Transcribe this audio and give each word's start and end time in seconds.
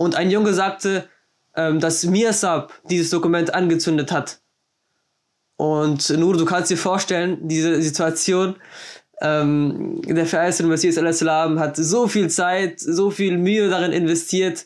Und 0.00 0.14
ein 0.14 0.30
Junge 0.30 0.54
sagte, 0.54 1.10
ähm, 1.54 1.78
dass 1.78 2.06
Mirsab 2.06 2.72
dieses 2.88 3.10
Dokument 3.10 3.52
angezündet 3.52 4.10
hat. 4.10 4.40
Und 5.56 6.08
nur 6.16 6.34
du 6.38 6.46
kannst 6.46 6.70
dir 6.70 6.78
vorstellen, 6.78 7.46
diese 7.46 7.82
Situation, 7.82 8.56
ähm, 9.20 10.00
der 10.06 10.24
verheißene 10.24 10.70
Messias 10.70 10.96
al-Islam 10.96 11.58
hat 11.60 11.76
so 11.76 12.08
viel 12.08 12.30
Zeit, 12.30 12.80
so 12.80 13.10
viel 13.10 13.36
Mühe 13.36 13.68
darin 13.68 13.92
investiert, 13.92 14.64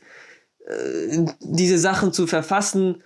äh, 0.68 1.24
diese 1.40 1.78
Sachen 1.78 2.12
zu 2.12 2.28
verfassen. 2.28 3.02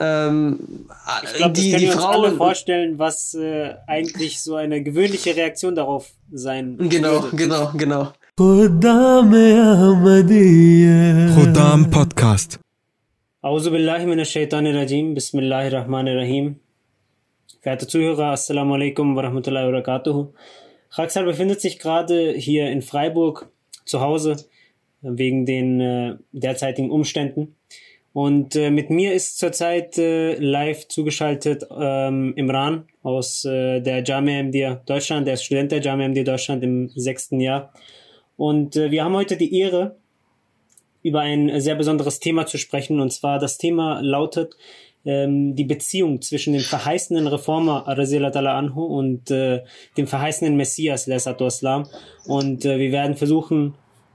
Ähm, 0.00 0.88
ich 1.24 1.34
glaube, 1.34 1.52
die, 1.52 1.76
die 1.76 1.88
Frauen 1.88 2.24
alle 2.24 2.34
vorstellen, 2.34 2.98
was 2.98 3.34
äh, 3.34 3.74
eigentlich 3.86 4.40
so 4.40 4.54
eine 4.54 4.82
gewöhnliche 4.82 5.36
Reaktion 5.36 5.74
darauf 5.74 6.12
sein 6.32 6.78
Genau, 6.88 7.24
würde. 7.24 7.36
genau, 7.36 7.72
genau. 7.76 8.12
Khuddam 11.34 11.90
Podcast. 11.90 12.58
Auzu 13.42 13.70
billahi 13.70 14.06
minash 14.06 14.30
shaitanir 14.30 14.74
rajim. 14.74 15.14
Bismillahir 15.14 15.72
rahmanir 15.72 16.16
rahim. 16.16 16.56
Verehrte 17.60 17.86
Zuhörer, 17.86 18.32
Assalamu 18.32 18.74
alaikum 18.76 19.14
wa 19.16 19.22
rahmatullahi 19.22 19.66
wa 19.66 19.72
barakatuhu. 19.72 20.32
Raxal 20.96 21.24
befindet 21.26 21.60
sich 21.60 21.78
gerade 21.78 22.32
hier 22.32 22.70
in 22.70 22.80
Freiburg 22.80 23.50
zu 23.84 24.00
Hause 24.00 24.36
wegen 25.02 25.44
den 25.44 25.80
äh, 25.82 26.16
derzeitigen 26.32 26.90
Umständen. 26.90 27.56
Und 28.14 28.56
äh, 28.56 28.70
mit 28.70 28.88
mir 28.88 29.12
ist 29.12 29.38
zurzeit 29.40 29.98
äh, 29.98 30.36
live 30.36 30.88
zugeschaltet 30.88 31.66
ähm, 31.70 32.32
Imran 32.36 32.86
aus 33.02 33.44
äh, 33.44 33.80
der 33.82 34.02
Jamia 34.02 34.42
MD 34.42 34.78
Deutschland. 34.86 35.26
Der 35.26 35.34
ist 35.34 35.44
Student 35.44 35.70
der 35.70 35.82
Jamia 35.82 36.08
MD 36.08 36.26
Deutschland 36.26 36.64
im 36.64 36.88
sechsten 36.88 37.40
Jahr. 37.40 37.74
Und 38.42 38.74
äh, 38.74 38.90
wir 38.90 39.04
haben 39.04 39.14
heute 39.14 39.36
die 39.36 39.56
Ehre, 39.56 39.94
über 41.04 41.20
ein 41.20 41.60
sehr 41.60 41.76
besonderes 41.76 42.18
Thema 42.18 42.44
zu 42.44 42.58
sprechen. 42.58 42.98
Und 42.98 43.12
zwar 43.12 43.38
das 43.38 43.56
Thema 43.56 44.00
lautet 44.00 44.56
ähm, 45.04 45.54
die 45.54 45.62
Beziehung 45.62 46.20
zwischen 46.22 46.52
dem 46.52 46.62
verheißenen 46.62 47.28
Reformer 47.28 47.84
Razilatala 47.86 48.58
Anhu 48.58 48.82
und 48.82 49.30
äh, 49.30 49.62
dem 49.96 50.08
verheißenen 50.08 50.56
Messias 50.56 51.06
Lesatu 51.06 51.46
Islam. 51.46 51.86
Und 52.26 52.64
äh, 52.64 52.80
wir 52.80 52.90
werden 52.90 53.14
versuchen, 53.14 53.74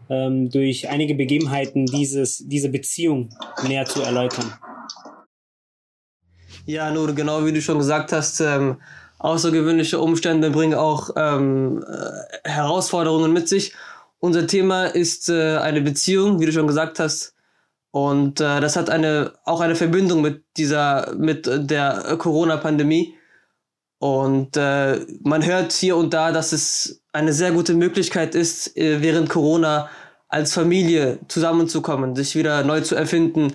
ähm, 0.10 0.50
durch 0.50 0.90
einige 0.90 1.16
Begebenheiten 1.16 1.86
dieses, 1.86 2.46
diese 2.50 2.68
Beziehung 2.68 3.30
näher 3.66 3.86
zu 3.86 4.02
erläutern. 4.02 4.52
Ja, 6.66 6.92
nur 6.92 7.16
genau 7.16 7.46
wie 7.46 7.54
du 7.54 7.62
schon 7.62 7.78
gesagt 7.78 8.12
hast, 8.12 8.42
ähm, 8.42 8.82
außergewöhnliche 9.20 10.02
Umstände 10.02 10.50
bringen 10.50 10.73
auch 10.73 11.12
ähm, 11.16 11.82
äh, 11.88 12.50
Herausforderungen 12.50 13.32
mit 13.32 13.48
sich. 13.48 13.72
Unser 14.20 14.48
Thema 14.48 14.86
ist 14.86 15.30
äh, 15.30 15.58
eine 15.58 15.82
Beziehung, 15.82 16.40
wie 16.40 16.46
du 16.46 16.52
schon 16.52 16.68
gesagt 16.68 17.00
hast, 17.00 17.36
und 17.92 18.42
äh, 18.42 18.60
das 18.60 18.76
hat 18.76 18.92
eine, 18.92 19.34
auch 19.44 19.60
eine 19.62 19.76
Verbindung 19.76 20.22
mit 20.22 20.44
dieser, 20.56 21.16
mit 21.18 21.48
der 21.48 22.16
Corona-Pandemie. 22.20 23.16
Und 24.00 24.56
äh, 24.56 25.00
man 25.22 25.44
hört 25.44 25.72
hier 25.72 25.98
und 25.98 26.14
da, 26.14 26.32
dass 26.32 26.52
es 26.52 27.02
eine 27.12 27.34
sehr 27.34 27.52
gute 27.52 27.73
Möglichkeit 27.73 28.36
ist, 28.36 28.78
äh, 28.78 29.02
während 29.02 29.30
Corona 29.30 29.90
als 30.28 30.54
Familie 30.54 31.20
zusammenzukommen, 31.28 32.16
sich 32.16 32.36
wieder 32.36 32.64
neu 32.64 32.82
zu 32.82 32.95
erfinden. 32.95 33.54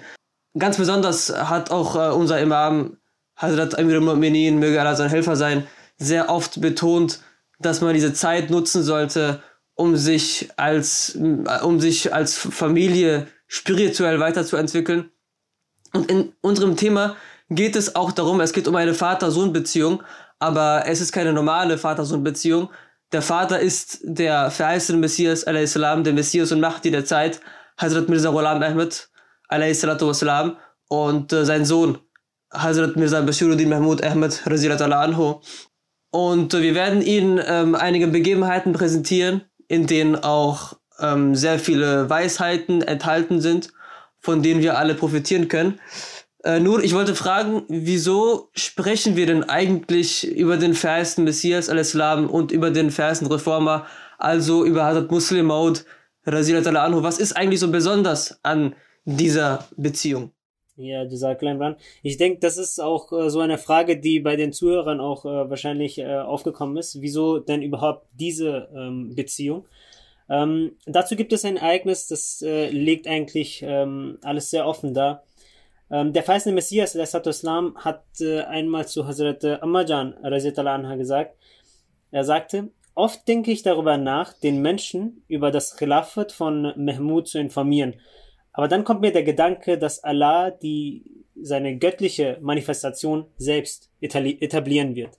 Ganz 0.58 0.76
besonders 0.76 1.32
hat 1.32 1.70
auch 1.70 1.94
äh, 1.94 2.12
unser 2.12 2.40
Imam, 2.40 2.96
Hazrat 3.36 3.78
Amir 3.78 3.96
al-Mu'minin, 3.96 4.58
möge 4.58 4.80
Allah 4.80 4.96
sein 4.96 5.10
Helfer 5.10 5.36
sein, 5.36 5.68
sehr 5.98 6.28
oft 6.28 6.60
betont, 6.60 7.20
dass 7.60 7.80
man 7.80 7.94
diese 7.94 8.12
Zeit 8.12 8.50
nutzen 8.50 8.82
sollte, 8.82 9.40
um 9.74 9.96
sich 9.96 10.50
als, 10.56 11.16
um 11.16 11.80
sich 11.80 12.12
als 12.14 12.36
Familie 12.36 13.26
spirituell 13.46 14.20
weiterzuentwickeln. 14.20 15.10
Und 15.92 16.10
in 16.10 16.32
unserem 16.40 16.76
Thema 16.76 17.16
geht 17.50 17.76
es 17.76 17.96
auch 17.96 18.12
darum, 18.12 18.40
es 18.40 18.52
geht 18.52 18.68
um 18.68 18.76
eine 18.76 18.94
Vater-Sohn-Beziehung, 18.94 20.02
aber 20.38 20.84
es 20.86 21.00
ist 21.00 21.12
keine 21.12 21.32
normale 21.32 21.78
Vater-Sohn-Beziehung. 21.78 22.70
Der 23.12 23.22
Vater 23.22 23.60
ist 23.60 24.00
der 24.02 24.50
verheißene 24.50 24.98
Messias, 24.98 25.42
salam, 25.42 26.02
der 26.02 26.14
Messias 26.14 26.50
und 26.50 26.60
Mahdi 26.60 26.90
der 26.90 27.04
Zeit, 27.04 27.40
Hazrat 27.78 28.08
Mirza 28.08 28.30
Ghulam 28.30 28.62
Ahmed, 28.62 29.10
wassalam, 29.50 30.56
und 30.88 31.32
äh, 31.32 31.44
sein 31.44 31.64
Sohn, 31.64 31.98
Hazrat 32.52 32.96
Mirza 32.96 33.20
Bashiruddin 33.20 33.68
Mahmud 33.68 34.02
Ahmed, 34.02 34.42
anhu. 34.46 35.40
Und 36.10 36.54
äh, 36.54 36.62
wir 36.62 36.74
werden 36.74 37.02
Ihnen 37.02 37.40
ähm, 37.46 37.74
einige 37.74 38.06
Begebenheiten 38.06 38.72
präsentieren, 38.72 39.42
in 39.72 39.86
denen 39.86 40.16
auch 40.16 40.74
ähm, 41.00 41.34
sehr 41.34 41.58
viele 41.58 42.10
Weisheiten 42.10 42.82
enthalten 42.82 43.40
sind, 43.40 43.72
von 44.20 44.42
denen 44.42 44.60
wir 44.60 44.76
alle 44.76 44.94
profitieren 44.94 45.48
können. 45.48 45.80
Äh, 46.44 46.60
nur, 46.60 46.84
ich 46.84 46.94
wollte 46.94 47.14
fragen, 47.14 47.62
wieso 47.68 48.50
sprechen 48.54 49.16
wir 49.16 49.24
denn 49.24 49.48
eigentlich 49.48 50.30
über 50.30 50.58
den 50.58 50.74
verheißten 50.74 51.24
Messias 51.24 51.70
al-Islam 51.70 52.28
und 52.28 52.52
über 52.52 52.70
den 52.70 52.90
verheißten 52.90 53.28
Reformer, 53.28 53.86
also 54.18 54.62
über 54.66 54.84
Hazrat 54.84 55.10
Muslim 55.10 55.46
Maud, 55.46 55.86
anhu? 56.26 57.02
Was 57.02 57.18
ist 57.18 57.34
eigentlich 57.34 57.60
so 57.60 57.70
besonders 57.70 58.38
an 58.42 58.74
dieser 59.06 59.66
Beziehung? 59.78 60.32
Ja, 60.76 61.04
dieser 61.04 61.34
Kleinbrand. 61.34 61.78
Ich 62.02 62.16
denke, 62.16 62.40
das 62.40 62.56
ist 62.56 62.80
auch 62.80 63.12
äh, 63.12 63.28
so 63.28 63.40
eine 63.40 63.58
Frage, 63.58 64.00
die 64.00 64.20
bei 64.20 64.36
den 64.36 64.52
Zuhörern 64.52 65.00
auch 65.00 65.26
äh, 65.26 65.50
wahrscheinlich 65.50 65.98
äh, 65.98 66.16
aufgekommen 66.16 66.78
ist. 66.78 67.02
Wieso 67.02 67.38
denn 67.40 67.60
überhaupt 67.62 68.06
diese 68.14 68.70
ähm, 68.74 69.14
Beziehung? 69.14 69.66
Ähm, 70.30 70.76
dazu 70.86 71.14
gibt 71.14 71.34
es 71.34 71.44
ein 71.44 71.58
Ereignis, 71.58 72.06
das 72.06 72.40
äh, 72.40 72.70
legt 72.70 73.06
eigentlich 73.06 73.62
ähm, 73.66 74.18
alles 74.22 74.48
sehr 74.48 74.66
offen 74.66 74.94
dar. 74.94 75.24
Ähm, 75.90 76.14
der 76.14 76.22
verheißene 76.22 76.54
Messias, 76.54 76.94
Islam, 76.94 77.76
hat 77.76 78.04
äh, 78.20 78.40
einmal 78.40 78.88
zu 78.88 79.06
Hazrat 79.06 79.44
Ammajan 79.44 80.14
anha 80.14 80.96
gesagt, 80.96 81.36
er 82.12 82.24
sagte, 82.24 82.70
oft 82.94 83.28
denke 83.28 83.50
ich 83.50 83.62
darüber 83.62 83.98
nach, 83.98 84.32
den 84.32 84.62
Menschen 84.62 85.22
über 85.28 85.50
das 85.50 85.76
Khilafat 85.76 86.32
von 86.32 86.72
Mahmud 86.76 87.28
zu 87.28 87.38
informieren. 87.38 87.96
Aber 88.52 88.68
dann 88.68 88.84
kommt 88.84 89.00
mir 89.00 89.12
der 89.12 89.22
Gedanke, 89.22 89.78
dass 89.78 90.02
Allah 90.04 90.50
die, 90.50 91.04
seine 91.40 91.78
göttliche 91.78 92.38
Manifestation 92.40 93.26
selbst 93.36 93.90
etablieren 94.00 94.94
wird. 94.94 95.16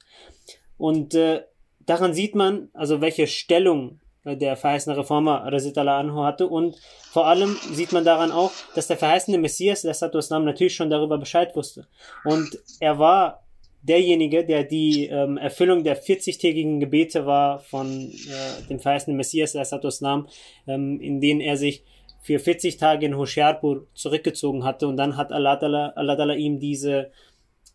Und 0.78 1.16
äh, 1.16 1.42
daran 1.86 2.14
sieht 2.14 2.36
man, 2.36 2.70
also 2.74 3.02
welche 3.02 3.28
Stellung 3.28 4.00
der 4.26 4.56
verheißene 4.56 4.98
Reformer 4.98 5.44
Razitala 5.52 6.00
Anhu 6.00 6.24
hatte 6.24 6.48
und 6.48 6.78
vor 7.12 7.28
allem 7.28 7.58
sieht 7.74 7.92
man 7.92 8.06
daran 8.06 8.32
auch, 8.32 8.52
dass 8.74 8.88
der 8.88 8.98
verheißene 8.98 9.38
Messias, 9.38 9.82
der 9.82 9.92
Islam, 9.92 10.46
natürlich 10.46 10.76
schon 10.76 10.90
darüber 10.90 11.18
Bescheid 11.18 11.54
wusste. 11.56 11.88
Und 12.24 12.58
er 12.80 13.00
war 13.00 13.44
derjenige, 13.82 14.46
der 14.46 14.64
die 14.64 15.08
ähm, 15.08 15.38
Erfüllung 15.38 15.84
der 15.84 16.02
40-tägigen 16.02 16.80
Gebete 16.80 17.26
war 17.26 17.60
von 17.60 18.12
äh, 18.12 18.68
dem 18.70 18.80
verheißenen 18.80 19.18
Messias, 19.18 19.52
der 19.52 19.64
Islam, 19.84 20.28
ähm, 20.68 21.02
in 21.02 21.20
denen 21.20 21.42
er 21.42 21.58
sich 21.58 21.84
für 22.24 22.40
40 22.40 22.78
Tage 22.78 23.06
in 23.06 23.18
Hoshiarpur 23.18 23.86
zurückgezogen 23.94 24.64
hatte 24.64 24.88
und 24.88 24.98
dann 24.98 25.18
hat 25.18 25.32
Allah, 25.32 25.56
Allah, 25.96 26.34
ihm 26.34 26.58
diese, 26.58 27.12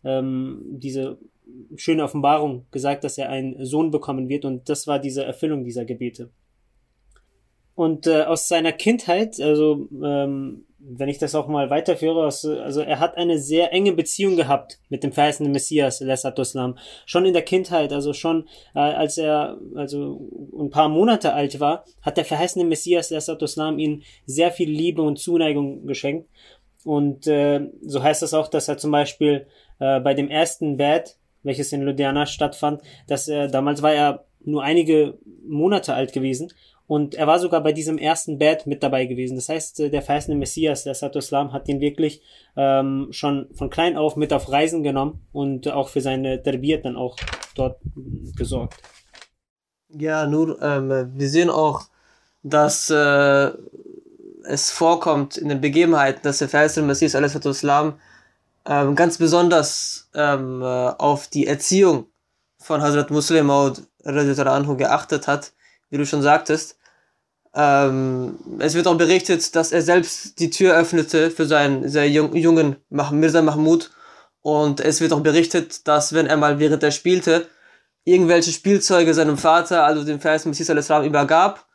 ähm, 0.03 0.65
diese 0.71 1.19
schöne 1.75 2.03
Offenbarung 2.03 2.65
gesagt, 2.71 3.03
dass 3.03 3.19
er 3.19 3.29
einen 3.29 3.63
Sohn 3.63 3.91
bekommen 3.91 4.27
wird 4.27 4.45
und 4.45 4.67
das 4.67 4.87
war 4.87 4.97
diese 4.97 5.23
Erfüllung 5.23 5.63
dieser 5.63 5.85
Gebete. 5.85 6.31
Und 7.75 8.07
äh, 8.07 8.23
aus 8.23 8.47
seiner 8.47 8.71
Kindheit, 8.71 9.39
also 9.39 9.87
ähm, 10.03 10.65
wenn 10.81 11.09
ich 11.09 11.17
das 11.17 11.35
auch 11.35 11.47
mal 11.47 11.69
weiterführe, 11.69 12.23
also 12.23 12.81
er 12.81 12.99
hat 12.99 13.17
eine 13.17 13.37
sehr 13.37 13.73
enge 13.73 13.91
Beziehung 13.91 14.35
gehabt 14.35 14.79
mit 14.89 15.03
dem 15.03 15.11
verheißenen 15.11 15.51
Messias, 15.51 16.01
Islam. 16.01 16.77
Schon 17.05 17.25
in 17.25 17.33
der 17.33 17.41
Kindheit, 17.41 17.91
also 17.91 18.13
schon 18.13 18.47
äh, 18.73 18.79
als 18.79 19.17
er 19.17 19.57
also 19.75 20.29
ein 20.57 20.69
paar 20.69 20.89
Monate 20.89 21.33
alt 21.33 21.59
war, 21.59 21.85
hat 22.01 22.17
der 22.17 22.25
verheißene 22.25 22.65
Messias, 22.65 23.11
Islam, 23.11 23.79
ihm 23.79 24.03
sehr 24.25 24.51
viel 24.51 24.69
Liebe 24.69 25.01
und 25.01 25.19
Zuneigung 25.19 25.85
geschenkt. 25.85 26.29
Und 26.85 27.27
äh, 27.27 27.67
so 27.81 28.01
heißt 28.01 28.23
es 28.23 28.33
auch, 28.33 28.47
dass 28.47 28.69
er 28.69 28.77
zum 28.77 28.91
Beispiel 28.91 29.47
äh, 29.79 29.99
bei 29.99 30.13
dem 30.13 30.29
ersten 30.29 30.77
Bad 30.77 31.17
welches 31.43 31.71
in 31.71 31.81
Ludhiana 31.81 32.25
stattfand, 32.25 32.81
dass 33.07 33.27
er, 33.27 33.47
damals 33.47 33.81
war 33.81 33.93
er 33.93 34.25
nur 34.41 34.63
einige 34.63 35.17
Monate 35.47 35.93
alt 35.93 36.13
gewesen 36.13 36.51
und 36.89 37.13
er 37.13 37.27
war 37.27 37.37
sogar 37.37 37.61
bei 37.61 37.71
diesem 37.71 37.99
ersten 37.99 38.39
Bad 38.39 38.65
mit 38.65 38.81
dabei 38.81 39.05
gewesen. 39.05 39.35
Das 39.35 39.47
heißt, 39.47 39.79
äh, 39.79 39.89
der 39.91 40.01
verheißene 40.01 40.35
Messias, 40.35 40.85
der 40.85 40.95
Sato 40.95 41.19
Islam, 41.19 41.53
hat 41.53 41.69
ihn 41.69 41.81
wirklich 41.81 42.23
ähm, 42.57 43.09
schon 43.11 43.47
von 43.53 43.69
klein 43.69 43.95
auf 43.95 44.15
mit 44.15 44.33
auf 44.33 44.51
Reisen 44.51 44.81
genommen 44.81 45.23
und 45.31 45.67
auch 45.67 45.89
für 45.89 46.01
seine 46.01 46.41
Terbiert 46.41 46.85
dann 46.85 46.95
auch 46.95 47.15
dort 47.53 47.79
gesorgt. 48.35 48.81
Ja, 49.89 50.25
nur 50.25 50.59
ähm, 50.63 51.11
wir 51.13 51.29
sehen 51.29 51.51
auch, 51.51 51.83
dass 52.41 52.89
äh, 52.89 53.51
es 54.45 54.71
vorkommt 54.71 55.37
in 55.37 55.49
den 55.49 55.61
Begebenheiten, 55.61 56.21
dass 56.23 56.39
der 56.39 56.49
verheißene 56.49 56.87
Messias, 56.87 57.13
Islam, 57.13 57.99
ähm, 58.65 58.95
ganz 58.95 59.19
besonders 59.19 60.09
ähm, 60.15 60.63
äh, 60.63 60.65
auf 60.65 61.27
die 61.27 61.45
Erziehung 61.45 62.07
von 62.57 62.81
Hazrat 62.81 63.11
Muslim 63.11 63.45
Maud 63.45 63.83
geachtet 64.03 65.27
hat, 65.27 65.53
wie 65.91 65.97
du 65.99 66.05
schon 66.07 66.23
sagtest. 66.23 66.78
Ähm, 67.55 68.37
es 68.59 68.75
wird 68.75 68.87
auch 68.87 68.97
berichtet, 68.97 69.55
dass 69.55 69.71
er 69.71 69.81
selbst 69.81 70.39
die 70.39 70.49
Tür 70.49 70.75
öffnete 70.75 71.31
für 71.31 71.45
seinen 71.45 71.89
sehr 71.89 72.09
jungen 72.09 72.77
Mirza 72.89 73.41
Mahmud. 73.41 73.91
Und 74.41 74.79
es 74.79 75.01
wird 75.01 75.13
auch 75.13 75.21
berichtet, 75.21 75.87
dass 75.87 76.13
wenn 76.13 76.27
er 76.27 76.37
mal 76.37 76.59
während 76.59 76.83
er 76.83 76.91
spielte, 76.91 77.47
irgendwelche 78.05 78.51
Spielzeuge 78.51 79.13
seinem 79.13 79.37
Vater, 79.37 79.83
also 79.83 80.03
dem 80.03 80.19
Vers 80.19 80.45
Messias 80.45 80.69
al-Islam, 80.69 81.03
übergab 81.03 81.67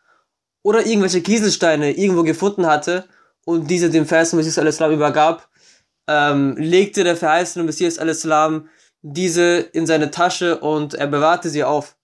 oder 0.62 0.86
irgendwelche 0.86 1.20
Kieselsteine 1.20 1.92
irgendwo 1.92 2.22
gefunden 2.22 2.66
hatte 2.66 3.04
und 3.44 3.70
diese 3.70 3.90
dem 3.90 4.06
Vers 4.06 4.32
Messias 4.32 4.58
al-Islam 4.58 4.92
übergab, 4.92 5.48
ähm, 6.08 6.56
legte 6.56 7.04
der 7.04 7.16
verheißene 7.16 7.64
Messias 7.64 7.98
al-Islam 7.98 8.68
diese 9.02 9.58
in 9.58 9.86
seine 9.86 10.10
Tasche 10.10 10.58
und 10.58 10.94
er 10.94 11.06
bewahrte 11.06 11.50
sie 11.50 11.62
auf. 11.62 11.96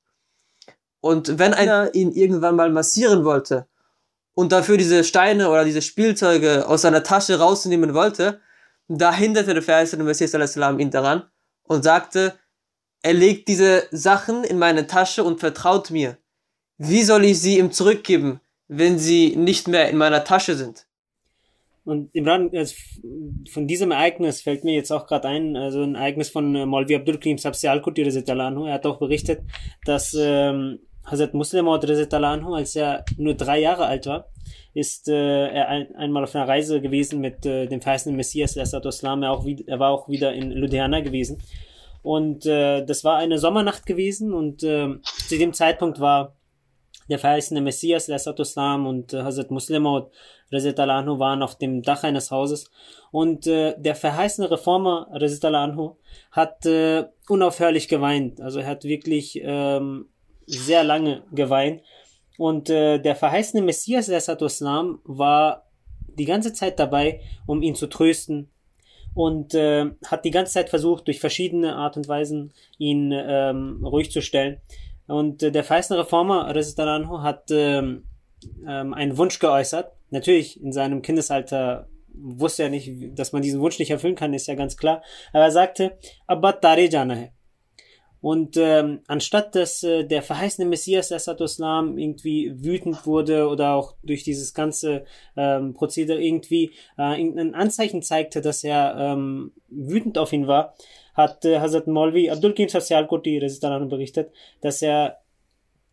Und 1.00 1.38
wenn 1.38 1.54
einer 1.54 1.94
ihn 1.94 2.12
irgendwann 2.12 2.56
mal 2.56 2.70
massieren 2.70 3.24
wollte 3.24 3.66
und 4.34 4.52
dafür 4.52 4.76
diese 4.76 5.04
Steine 5.04 5.50
oder 5.50 5.64
diese 5.64 5.82
Spielzeuge 5.82 6.68
aus 6.68 6.82
seiner 6.82 7.02
Tasche 7.02 7.38
rausnehmen 7.38 7.94
wollte, 7.94 8.40
da 8.88 9.12
hinderte 9.12 9.54
der 9.54 9.62
verheißene 9.62 10.04
Messias 10.04 10.34
al-Islam 10.34 10.78
ihn 10.78 10.90
daran 10.90 11.24
und 11.62 11.84
sagte, 11.84 12.34
er 13.02 13.14
legt 13.14 13.48
diese 13.48 13.84
Sachen 13.90 14.44
in 14.44 14.58
meine 14.58 14.86
Tasche 14.86 15.24
und 15.24 15.40
vertraut 15.40 15.90
mir. 15.90 16.18
Wie 16.76 17.02
soll 17.02 17.24
ich 17.24 17.40
sie 17.40 17.58
ihm 17.58 17.72
zurückgeben, 17.72 18.40
wenn 18.68 18.98
sie 18.98 19.36
nicht 19.36 19.68
mehr 19.68 19.88
in 19.88 19.96
meiner 19.96 20.24
Tasche 20.24 20.54
sind? 20.54 20.86
Und 21.84 22.14
Imran, 22.14 22.50
also 22.54 22.74
von 23.50 23.66
diesem 23.66 23.90
Ereignis 23.90 24.42
fällt 24.42 24.64
mir 24.64 24.74
jetzt 24.74 24.90
auch 24.90 25.06
gerade 25.06 25.28
ein, 25.28 25.56
also 25.56 25.82
ein 25.82 25.94
Ereignis 25.94 26.28
von 26.28 26.54
äh, 26.54 26.66
Maulvi 26.66 26.94
Abdul 26.94 27.18
Karim 27.18 27.38
Sabsi 27.38 27.68
Al-Qurti 27.68 28.02
Er 28.02 28.72
hat 28.72 28.86
auch 28.86 28.98
berichtet, 28.98 29.40
dass 29.84 30.14
ähm, 30.18 30.80
Hazrat 31.04 31.34
Muslim 31.34 31.68
Anhu, 31.68 32.54
als 32.54 32.76
er 32.76 33.04
nur 33.16 33.34
drei 33.34 33.60
Jahre 33.60 33.86
alt 33.86 34.06
war, 34.06 34.26
ist 34.74 35.08
äh, 35.08 35.48
er 35.48 35.68
ein, 35.68 35.94
einmal 35.96 36.24
auf 36.24 36.34
einer 36.34 36.46
Reise 36.46 36.80
gewesen 36.80 37.20
mit 37.20 37.44
äh, 37.44 37.66
dem 37.66 37.80
verheißenen 37.80 38.16
Messias, 38.16 38.56
Islam. 38.56 39.22
Er, 39.22 39.32
auch, 39.32 39.44
er 39.44 39.78
war 39.78 39.90
auch 39.90 40.08
wieder 40.08 40.32
in 40.32 40.52
Ludhiana 40.52 41.00
gewesen. 41.00 41.42
Und 42.02 42.46
äh, 42.46 42.84
das 42.84 43.04
war 43.04 43.16
eine 43.16 43.38
Sommernacht 43.38 43.84
gewesen 43.84 44.32
und 44.32 44.62
äh, 44.62 44.88
zu 45.28 45.36
dem 45.36 45.52
Zeitpunkt 45.52 46.00
war 46.00 46.34
der 47.10 47.18
verheißene 47.18 47.60
Messias, 47.60 48.08
Islam 48.08 48.86
und 48.86 49.12
äh, 49.12 49.22
Hazrat 49.22 49.50
Muslimot 49.50 50.10
Anhu 50.52 51.18
waren 51.18 51.42
auf 51.42 51.58
dem 51.58 51.82
Dach 51.82 52.04
eines 52.04 52.30
Hauses 52.30 52.70
und 53.10 53.46
äh, 53.46 53.74
der 53.78 53.96
verheißene 53.96 54.50
Reformer 54.50 55.08
Anhu 55.12 55.96
hat 56.30 56.64
äh, 56.66 57.04
unaufhörlich 57.28 57.88
geweint. 57.88 58.40
Also 58.40 58.60
er 58.60 58.66
hat 58.66 58.84
wirklich 58.84 59.40
ähm, 59.42 60.08
sehr 60.50 60.84
lange 60.84 61.22
geweint 61.32 61.82
und 62.38 62.70
äh, 62.70 62.98
der 62.98 63.16
verheißene 63.16 63.62
Messias 63.62 64.08
Islam 64.08 65.00
war 65.04 65.66
die 66.18 66.24
ganze 66.24 66.52
Zeit 66.52 66.78
dabei, 66.78 67.20
um 67.46 67.62
ihn 67.62 67.74
zu 67.74 67.86
trösten, 67.86 68.50
und 69.14 69.54
äh, 69.54 69.86
hat 70.06 70.24
die 70.24 70.30
ganze 70.30 70.54
Zeit 70.54 70.70
versucht, 70.70 71.06
durch 71.06 71.20
verschiedene 71.20 71.74
Art 71.76 71.96
und 71.96 72.08
Weisen 72.08 72.52
ihn 72.78 73.12
ähm, 73.12 73.84
ruhig 73.84 74.10
zu 74.10 74.22
stellen. 74.22 74.60
Und 75.06 75.42
äh, 75.42 75.50
der 75.50 75.64
feisten 75.64 75.96
Reformer, 75.96 76.54
Resistaranho, 76.54 77.22
hat 77.22 77.50
ähm, 77.50 78.04
ähm, 78.66 78.94
einen 78.94 79.18
Wunsch 79.18 79.38
geäußert. 79.38 79.92
Natürlich, 80.10 80.62
in 80.62 80.72
seinem 80.72 81.02
Kindesalter 81.02 81.88
wusste 82.14 82.64
er 82.64 82.70
nicht, 82.70 83.18
dass 83.18 83.32
man 83.32 83.42
diesen 83.42 83.60
Wunsch 83.60 83.78
nicht 83.78 83.90
erfüllen 83.90 84.14
kann, 84.14 84.34
ist 84.34 84.46
ja 84.46 84.54
ganz 84.54 84.76
klar. 84.76 85.02
Aber 85.32 85.44
er 85.44 85.50
sagte, 85.50 85.98
Abba 86.26 86.52
Tare. 86.52 87.32
Und 88.20 88.56
ähm, 88.58 89.00
anstatt 89.06 89.54
dass 89.54 89.82
äh, 89.82 90.04
der 90.04 90.22
verheißene 90.22 90.68
Messias 90.68 91.10
Islam 91.10 91.96
irgendwie 91.96 92.52
wütend 92.62 93.06
wurde 93.06 93.48
oder 93.48 93.74
auch 93.74 93.94
durch 94.02 94.24
dieses 94.24 94.52
ganze 94.52 95.04
ähm, 95.36 95.72
Prozedere 95.72 96.22
irgendwie 96.22 96.72
äh, 96.98 97.18
irgendein 97.18 97.54
Anzeichen 97.54 98.02
zeigte, 98.02 98.42
dass 98.42 98.62
er 98.62 98.96
ähm, 98.98 99.52
wütend 99.68 100.18
auf 100.18 100.32
ihn 100.32 100.46
war, 100.46 100.74
hat 101.14 101.44
äh, 101.46 101.60
Hazrat 101.60 101.86
Molvi 101.86 102.30
Abdul 102.30 102.52
Kim 102.52 102.68
Sasyalkoti 102.68 103.38
Resistalan 103.38 103.88
berichtet, 103.88 104.32
dass 104.60 104.82
er 104.82 105.20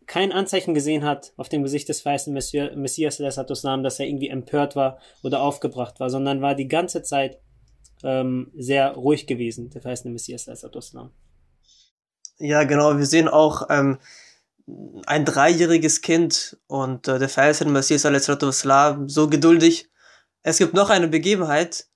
kein 0.06 0.32
Anzeichen 0.32 0.74
gesehen 0.74 1.04
hat 1.04 1.32
auf 1.36 1.48
dem 1.48 1.62
Gesicht 1.62 1.88
des 1.88 2.00
verheißenen 2.00 2.34
Messias 2.76 3.20
Islam, 3.20 3.82
dass 3.82 4.00
er 4.00 4.06
irgendwie 4.06 4.28
empört 4.28 4.74
war 4.74 4.98
oder 5.22 5.42
aufgebracht 5.42 6.00
war, 6.00 6.08
sondern 6.08 6.40
war 6.40 6.54
die 6.54 6.68
ganze 6.68 7.02
Zeit 7.02 7.38
ähm, 8.02 8.50
sehr 8.56 8.92
ruhig 8.92 9.26
gewesen, 9.26 9.70
der 9.70 9.82
verheißene 9.82 10.12
Messias 10.12 10.48
Islam. 10.48 11.12
Ja, 12.38 12.64
genau. 12.64 12.96
Wir 12.98 13.06
sehen 13.06 13.28
auch 13.28 13.66
ähm, 13.68 13.98
ein 15.06 15.24
dreijähriges 15.24 16.02
Kind 16.02 16.56
und 16.66 17.08
äh, 17.08 17.18
der 17.18 17.28
verheißene 17.28 17.70
Messias 17.70 18.04
Islam 18.04 19.08
so 19.08 19.28
geduldig. 19.28 19.90
Es 20.42 20.58
gibt 20.58 20.74
noch 20.74 20.90
eine 20.90 21.08
Begebenheit, 21.08 21.86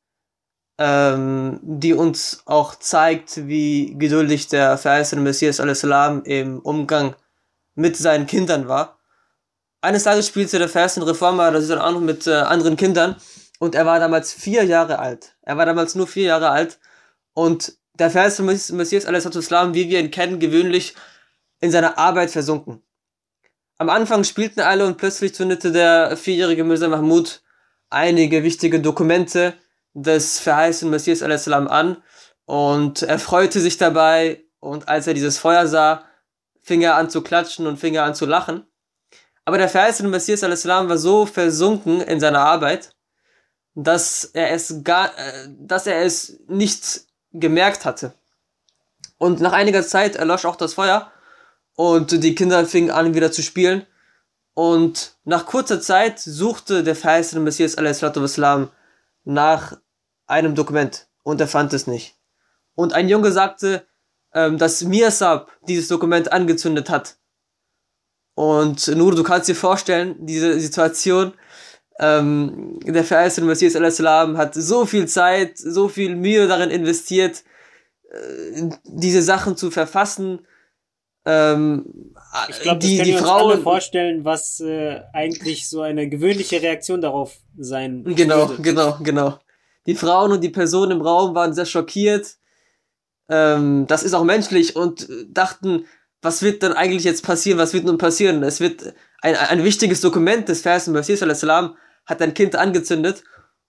ähm, 0.78 1.60
die 1.62 1.94
uns 1.94 2.42
auch 2.46 2.74
zeigt, 2.74 3.46
wie 3.46 3.94
geduldig 3.98 4.48
der 4.48 4.78
verheißene 4.78 5.22
Messias 5.22 5.60
Islam 5.60 6.22
im 6.24 6.58
Umgang 6.58 7.14
mit 7.74 7.96
seinen 7.96 8.26
Kindern 8.26 8.68
war. 8.68 8.98
Eines 9.80 10.04
Tages 10.04 10.26
spielte 10.26 10.58
der 10.58 10.68
verheißene 10.68 11.06
Reformer, 11.06 11.50
das 11.50 11.64
ist 11.64 11.70
dann 11.70 11.80
auch 11.80 11.92
noch 11.92 12.00
mit 12.00 12.26
äh, 12.26 12.34
anderen 12.34 12.76
Kindern 12.76 13.16
und 13.58 13.74
er 13.74 13.86
war 13.86 14.00
damals 14.00 14.32
vier 14.32 14.64
Jahre 14.64 14.98
alt. 14.98 15.36
Er 15.42 15.56
war 15.56 15.66
damals 15.66 15.94
nur 15.94 16.06
vier 16.06 16.24
Jahre 16.24 16.50
alt 16.50 16.78
und 17.34 17.76
der 17.98 18.10
verheißene 18.10 18.46
Messias 18.46 19.04
Islam, 19.04 19.74
wie 19.74 19.88
wir 19.88 20.00
ihn 20.00 20.10
kennen, 20.10 20.38
gewöhnlich 20.38 20.94
in 21.60 21.70
seiner 21.70 21.98
Arbeit 21.98 22.30
versunken. 22.30 22.82
Am 23.78 23.90
Anfang 23.90 24.24
spielten 24.24 24.60
alle 24.60 24.86
und 24.86 24.96
plötzlich 24.96 25.34
zündete 25.34 25.72
der 25.72 26.16
vierjährige 26.16 26.64
Mirza 26.64 26.88
Mahmud 26.88 27.42
einige 27.90 28.42
wichtige 28.42 28.80
Dokumente 28.80 29.54
des 29.94 30.40
verheißenen 30.40 30.90
Messias 30.90 31.20
Islam 31.20 31.68
an 31.68 32.02
und 32.46 33.02
er 33.02 33.18
freute 33.18 33.60
sich 33.60 33.76
dabei 33.76 34.44
und 34.60 34.88
als 34.88 35.06
er 35.06 35.14
dieses 35.14 35.38
Feuer 35.38 35.66
sah, 35.66 36.04
fing 36.62 36.82
er 36.82 36.96
an 36.96 37.10
zu 37.10 37.22
klatschen 37.22 37.66
und 37.66 37.78
fing 37.78 37.94
er 37.94 38.04
an 38.04 38.14
zu 38.14 38.26
lachen. 38.26 38.66
Aber 39.44 39.58
der 39.58 39.68
verheißene 39.68 40.08
Messias 40.08 40.42
Islam 40.42 40.88
war 40.88 40.98
so 40.98 41.26
versunken 41.26 42.00
in 42.00 42.20
seiner 42.20 42.40
Arbeit, 42.40 42.94
dass 43.74 44.24
er 44.24 44.52
es 44.52 44.82
gar, 44.84 45.06
äh, 45.18 45.48
dass 45.58 45.86
er 45.86 46.02
es 46.02 46.38
nicht 46.46 47.06
gemerkt 47.32 47.84
hatte. 47.84 48.14
Und 49.18 49.40
nach 49.40 49.52
einiger 49.52 49.82
Zeit 49.86 50.16
erlosch 50.16 50.44
auch 50.44 50.56
das 50.56 50.74
Feuer 50.74 51.12
und 51.74 52.22
die 52.22 52.34
Kinder 52.34 52.64
fingen 52.66 52.90
an 52.90 53.14
wieder 53.14 53.32
zu 53.32 53.42
spielen. 53.42 53.86
Und 54.54 55.16
nach 55.24 55.46
kurzer 55.46 55.80
Zeit 55.80 56.18
suchte 56.18 56.82
der 56.82 56.96
verheißene 56.96 57.40
Messias 57.40 57.74
Islam 57.74 58.70
nach 59.24 59.78
einem 60.26 60.54
Dokument 60.54 61.06
und 61.22 61.40
er 61.40 61.48
fand 61.48 61.72
es 61.72 61.86
nicht. 61.86 62.16
Und 62.74 62.92
ein 62.92 63.08
Junge 63.08 63.32
sagte, 63.32 63.86
ähm, 64.34 64.58
dass 64.58 64.82
Mirsab 64.82 65.50
dieses 65.68 65.88
Dokument 65.88 66.32
angezündet 66.32 66.90
hat. 66.90 67.16
Und 68.34 68.88
nur 68.88 69.14
du 69.14 69.22
kannst 69.22 69.48
dir 69.48 69.54
vorstellen, 69.54 70.16
diese 70.26 70.58
Situation, 70.58 71.34
ähm, 71.98 72.78
der 72.84 73.04
verheißene 73.04 73.46
Messias 73.46 73.74
Islam 73.74 74.36
hat 74.36 74.54
so 74.54 74.86
viel 74.86 75.06
Zeit, 75.06 75.58
so 75.58 75.88
viel 75.88 76.16
Mühe 76.16 76.46
darin 76.48 76.70
investiert, 76.70 77.44
äh, 78.10 78.70
diese 78.84 79.22
Sachen 79.22 79.56
zu 79.56 79.70
verfassen. 79.70 80.46
Ähm, 81.24 82.14
ich 82.48 82.60
glaube, 82.60 82.78
die, 82.80 82.98
das 82.98 83.06
die 83.06 83.12
Frauen 83.12 83.62
vorstellen, 83.62 84.24
was 84.24 84.58
äh, 84.60 85.00
eigentlich 85.12 85.68
so 85.68 85.82
eine 85.82 86.08
gewöhnliche 86.08 86.60
Reaktion 86.60 87.00
darauf 87.00 87.36
sein 87.56 88.02
Genau, 88.04 88.48
würde. 88.48 88.62
genau, 88.62 88.98
genau. 89.02 89.38
Die 89.86 89.94
Frauen 89.94 90.32
und 90.32 90.42
die 90.42 90.48
Personen 90.48 90.92
im 90.92 91.00
Raum 91.00 91.34
waren 91.34 91.54
sehr 91.54 91.66
schockiert. 91.66 92.36
Ähm, 93.28 93.86
das 93.86 94.02
ist 94.02 94.14
auch 94.14 94.24
menschlich 94.24 94.74
und 94.74 95.08
dachten, 95.28 95.86
was 96.22 96.42
wird 96.42 96.62
denn 96.62 96.72
eigentlich 96.72 97.04
jetzt 97.04 97.24
passieren? 97.24 97.58
Was 97.58 97.74
wird 97.74 97.84
nun 97.84 97.98
passieren? 97.98 98.42
Es 98.44 98.60
wird 98.60 98.94
ein, 99.20 99.34
ein 99.36 99.64
wichtiges 99.64 100.00
Dokument 100.00 100.48
des 100.48 100.62
Versen 100.62 100.92
Messias 100.92 101.20
hat 102.04 102.22
ein 102.22 102.34
Kind 102.34 102.56
angezündet, 102.56 103.22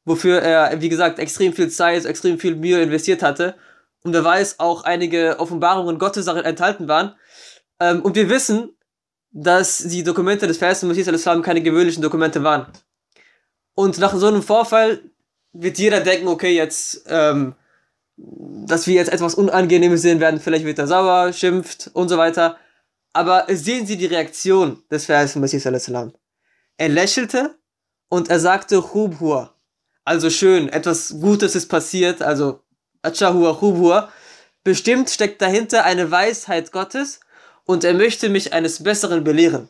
wofür 0.05 0.39
er, 0.41 0.81
wie 0.81 0.89
gesagt, 0.89 1.19
extrem 1.19 1.53
viel 1.53 1.69
Zeit, 1.69 2.05
extrem 2.05 2.39
viel 2.39 2.55
Mühe 2.55 2.81
investiert 2.81 3.23
hatte. 3.23 3.55
Und 4.03 4.13
wer 4.13 4.23
weiß, 4.23 4.59
auch 4.59 4.83
einige 4.83 5.39
Offenbarungen 5.39 5.97
Gottes 5.97 6.25
darin 6.25 6.45
enthalten 6.45 6.87
waren. 6.87 7.15
Ähm, 7.79 8.01
und 8.01 8.15
wir 8.15 8.29
wissen, 8.29 8.75
dass 9.31 9.79
die 9.79 10.03
Dokumente 10.03 10.45
des 10.45 10.57
Versen 10.57 10.87
Messias 10.87 11.23
keine 11.43 11.61
gewöhnlichen 11.61 12.03
Dokumente 12.03 12.43
waren. 12.43 12.67
Und 13.75 13.97
nach 13.97 14.13
so 14.15 14.27
einem 14.27 14.43
Vorfall 14.43 15.01
wird 15.53 15.79
jeder 15.79 16.01
denken, 16.01 16.27
okay, 16.27 16.55
jetzt, 16.55 17.05
ähm, 17.07 17.55
dass 18.15 18.87
wir 18.87 18.95
jetzt 18.95 19.11
etwas 19.11 19.35
Unangenehmes 19.35 20.01
sehen 20.01 20.19
werden, 20.19 20.39
vielleicht 20.39 20.65
wird 20.65 20.79
er 20.79 20.87
sauer, 20.87 21.33
schimpft 21.33 21.91
und 21.93 22.09
so 22.09 22.17
weiter. 22.17 22.57
Aber 23.13 23.45
sehen 23.49 23.85
Sie 23.85 23.97
die 23.97 24.07
Reaktion 24.07 24.83
des 24.89 25.05
Versen 25.05 25.41
Messias. 25.41 25.65
Er 26.77 26.89
lächelte 26.89 27.55
und 28.09 28.29
er 28.29 28.39
sagte 28.39 28.93
Hubhua. 28.93 29.55
Also 30.03 30.29
schön, 30.29 30.69
etwas 30.69 31.19
Gutes 31.21 31.55
ist 31.55 31.67
passiert, 31.67 32.21
also 32.21 32.61
Achahua 33.01 33.61
Hubhua. 33.61 34.09
Bestimmt 34.63 35.09
steckt 35.09 35.41
dahinter 35.41 35.85
eine 35.85 36.09
Weisheit 36.09 36.71
Gottes 36.71 37.19
und 37.65 37.83
er 37.83 37.93
möchte 37.93 38.29
mich 38.29 38.53
eines 38.53 38.83
Besseren 38.83 39.23
belehren. 39.23 39.69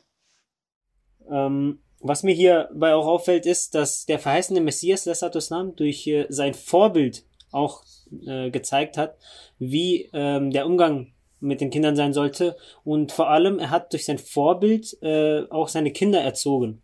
Ähm, 1.30 1.84
was 2.00 2.24
mir 2.24 2.34
hierbei 2.34 2.94
auch 2.94 3.08
auffällt, 3.08 3.46
ist, 3.46 3.76
dass 3.76 4.06
der 4.06 4.20
verheißene 4.20 4.62
Messias, 4.62 5.08
Islam, 5.08 5.76
durch 5.76 6.06
äh, 6.08 6.26
sein 6.30 6.54
Vorbild 6.54 7.26
auch 7.54 7.84
äh, 8.26 8.50
gezeigt 8.52 8.98
hat, 8.98 9.18
wie 9.60 10.10
ähm, 10.14 10.52
der 10.52 10.66
Umgang 10.66 11.14
mit 11.40 11.62
den 11.62 11.70
Kindern 11.70 11.96
sein 11.96 12.14
sollte. 12.14 12.56
Und 12.84 13.12
vor 13.12 13.30
allem, 13.30 13.60
er 13.60 13.70
hat 13.70 13.92
durch 13.94 14.06
sein 14.06 14.18
Vorbild 14.18 14.98
äh, 15.02 15.44
auch 15.50 15.68
seine 15.68 15.92
Kinder 15.92 16.22
erzogen. 16.22 16.82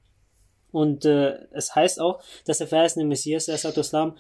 Und 0.71 1.05
äh, 1.05 1.37
es 1.51 1.73
heißt 1.75 1.99
auch, 1.99 2.21
dass 2.45 2.59
der 2.59 2.67
verheißene 2.67 3.05
Messias, 3.05 3.47
Islam, 3.47 4.17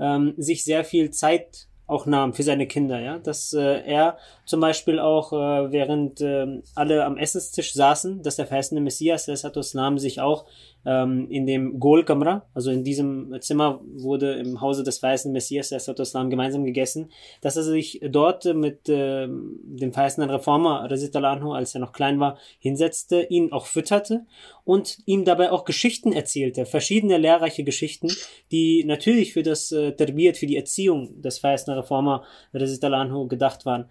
ähm, 0.00 0.34
sich 0.36 0.64
sehr 0.64 0.84
viel 0.84 1.10
Zeit 1.10 1.68
auch 1.86 2.06
nahm 2.06 2.32
für 2.32 2.42
seine 2.42 2.66
Kinder, 2.66 3.00
ja, 3.00 3.18
dass 3.18 3.52
äh, 3.52 3.82
er 3.84 4.16
zum 4.46 4.60
Beispiel 4.60 4.98
auch 4.98 5.32
äh, 5.32 5.72
während 5.72 6.20
äh, 6.20 6.62
alle 6.74 7.04
am 7.04 7.18
Essenstisch 7.18 7.74
saßen, 7.74 8.22
dass 8.22 8.36
der 8.36 8.46
verheißene 8.46 8.80
Messias, 8.80 9.26
der 9.26 9.34
Islam, 9.34 9.98
sich 9.98 10.20
auch 10.20 10.46
ähm, 10.84 11.28
in 11.30 11.46
dem 11.46 11.78
Gol 11.78 12.04
Kamra, 12.04 12.46
also 12.54 12.70
in 12.70 12.84
diesem 12.84 13.36
Zimmer 13.40 13.80
wurde 13.94 14.34
im 14.34 14.60
Hause 14.60 14.82
des 14.82 14.98
verheißenen 14.98 15.32
Messias, 15.32 15.72
Islam, 15.72 16.30
gemeinsam 16.30 16.64
gegessen, 16.64 17.10
dass 17.40 17.56
er 17.56 17.62
sich 17.62 18.00
dort 18.08 18.44
mit 18.54 18.88
äh, 18.88 19.26
dem 19.28 19.92
verheißenen 19.92 20.30
Reformer, 20.30 20.88
Anhu, 21.22 21.52
als 21.52 21.74
er 21.74 21.80
noch 21.80 21.92
klein 21.92 22.20
war, 22.20 22.38
hinsetzte, 22.58 23.22
ihn 23.22 23.52
auch 23.52 23.66
fütterte 23.66 24.26
und 24.64 24.98
ihm 25.06 25.24
dabei 25.24 25.50
auch 25.50 25.64
Geschichten 25.64 26.12
erzählte, 26.12 26.66
verschiedene 26.66 27.18
lehrreiche 27.18 27.64
Geschichten, 27.64 28.08
die 28.50 28.84
natürlich 28.84 29.32
für 29.32 29.42
das 29.42 29.72
äh, 29.72 29.92
Terbiyat, 29.92 30.36
für 30.36 30.46
die 30.46 30.56
Erziehung 30.56 31.20
des 31.22 31.38
verheißenen 31.38 31.78
Reformer, 31.78 32.24
Anhu, 32.52 33.26
gedacht 33.28 33.66
waren. 33.66 33.88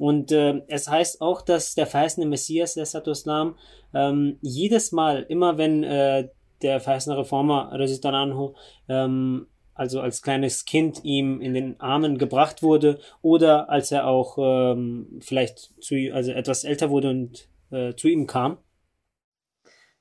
Und 0.00 0.32
äh, 0.32 0.62
es 0.68 0.88
heißt 0.88 1.20
auch, 1.20 1.42
dass 1.42 1.74
der 1.74 1.86
verheißene 1.86 2.24
Messias, 2.24 2.72
der 2.72 2.84
Islam, 3.06 3.58
ähm, 3.92 4.38
jedes 4.40 4.92
Mal, 4.92 5.26
immer 5.28 5.58
wenn 5.58 5.84
äh, 5.84 6.30
der 6.62 6.80
verheißene 6.80 7.18
Reformer, 7.18 7.70
Anhu, 7.70 8.54
ähm, 8.88 9.46
also 9.74 10.00
als 10.00 10.22
kleines 10.22 10.64
Kind 10.64 11.04
ihm 11.04 11.42
in 11.42 11.52
den 11.52 11.78
Armen 11.80 12.16
gebracht 12.16 12.62
wurde 12.62 12.98
oder 13.20 13.68
als 13.68 13.92
er 13.92 14.06
auch 14.06 14.38
ähm, 14.38 15.20
vielleicht 15.20 15.74
zu, 15.82 15.94
also 16.14 16.32
etwas 16.32 16.64
älter 16.64 16.88
wurde 16.88 17.10
und 17.10 17.48
äh, 17.70 17.94
zu 17.94 18.08
ihm 18.08 18.26
kam. 18.26 18.56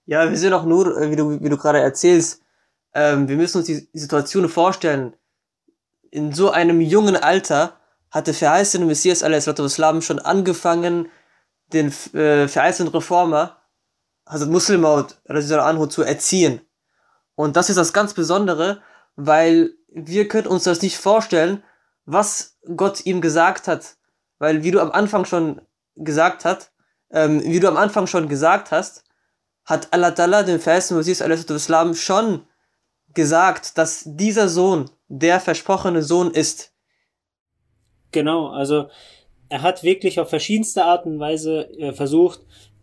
Ja, 0.06 0.30
wir 0.30 0.38
sehen 0.38 0.54
auch 0.54 0.64
nur, 0.64 0.98
äh, 0.98 1.12
wie 1.12 1.18
du, 1.18 1.44
wie 1.44 1.50
du 1.50 1.58
gerade 1.58 1.80
erzählst, 1.80 2.42
ähm, 2.94 3.28
wir 3.28 3.36
müssen 3.36 3.58
uns 3.58 3.68
die 3.68 3.90
Situation 3.92 4.48
vorstellen. 4.48 5.14
In 6.10 6.32
so 6.32 6.52
einem 6.52 6.80
jungen 6.80 7.18
Alter 7.18 7.79
hatte 8.12 8.34
verheißene 8.34 8.86
Messias 8.86 9.22
Islam 9.22 10.02
schon 10.02 10.20
angefangen, 10.20 11.10
den 11.74 11.88
äh, 12.14 12.48
verheißenen 12.48 12.92
Reformer, 12.92 13.58
also 14.26 14.46
Muslimaut 14.48 15.18
Anhu, 15.28 15.86
zu 15.86 16.04
erziehen. 16.04 16.62
Und 17.36 17.56
das 17.56 17.70
ist 17.70 17.78
das 17.78 17.94
ganz 17.94 18.14
Besondere, 18.14 18.82
weil 19.16 19.72
wir 19.88 20.28
können 20.28 20.48
uns 20.48 20.64
das 20.64 20.82
nicht 20.82 20.98
vorstellen, 20.98 21.64
was 22.06 22.58
Gott 22.76 23.06
ihm 23.06 23.22
gesagt 23.22 23.68
hat. 23.68 23.96
Weil, 24.40 24.64
wie 24.64 24.72
du 24.72 24.80
am 24.80 24.92
Anfang 24.92 25.26
schon 25.26 25.62
gesagt 25.96 26.46
hast, 26.46 26.72
ähm, 27.12 27.42
wie 27.44 27.60
du 27.60 27.68
am 27.68 27.78
Anfang 27.78 28.08
schon 28.08 28.30
gesagt 28.30 28.72
hast, 28.72 29.04
hat 29.66 29.94
Allah 29.94 30.10
Ta'ala 30.10 30.44
dem 30.44 30.60
verheißenen 30.60 31.00
Messias 31.00 31.22
Islam 31.22 31.94
schon 31.94 32.48
gesagt, 33.14 33.78
dass 33.78 34.04
dieser 34.06 34.48
Sohn 34.50 34.90
der 35.08 35.40
versprochene 35.40 36.02
Sohn 36.02 36.32
ist. 36.32 36.74
Genau, 38.12 38.48
also 38.48 38.88
er 39.50 39.62
hat 39.62 39.84
wirklich 39.84 40.20
auf 40.20 40.30
verschiedenste 40.30 40.86
Art 40.86 41.06
und 41.06 41.20
Weise 41.20 41.70
äh, 41.78 41.92
versucht, 41.94 42.42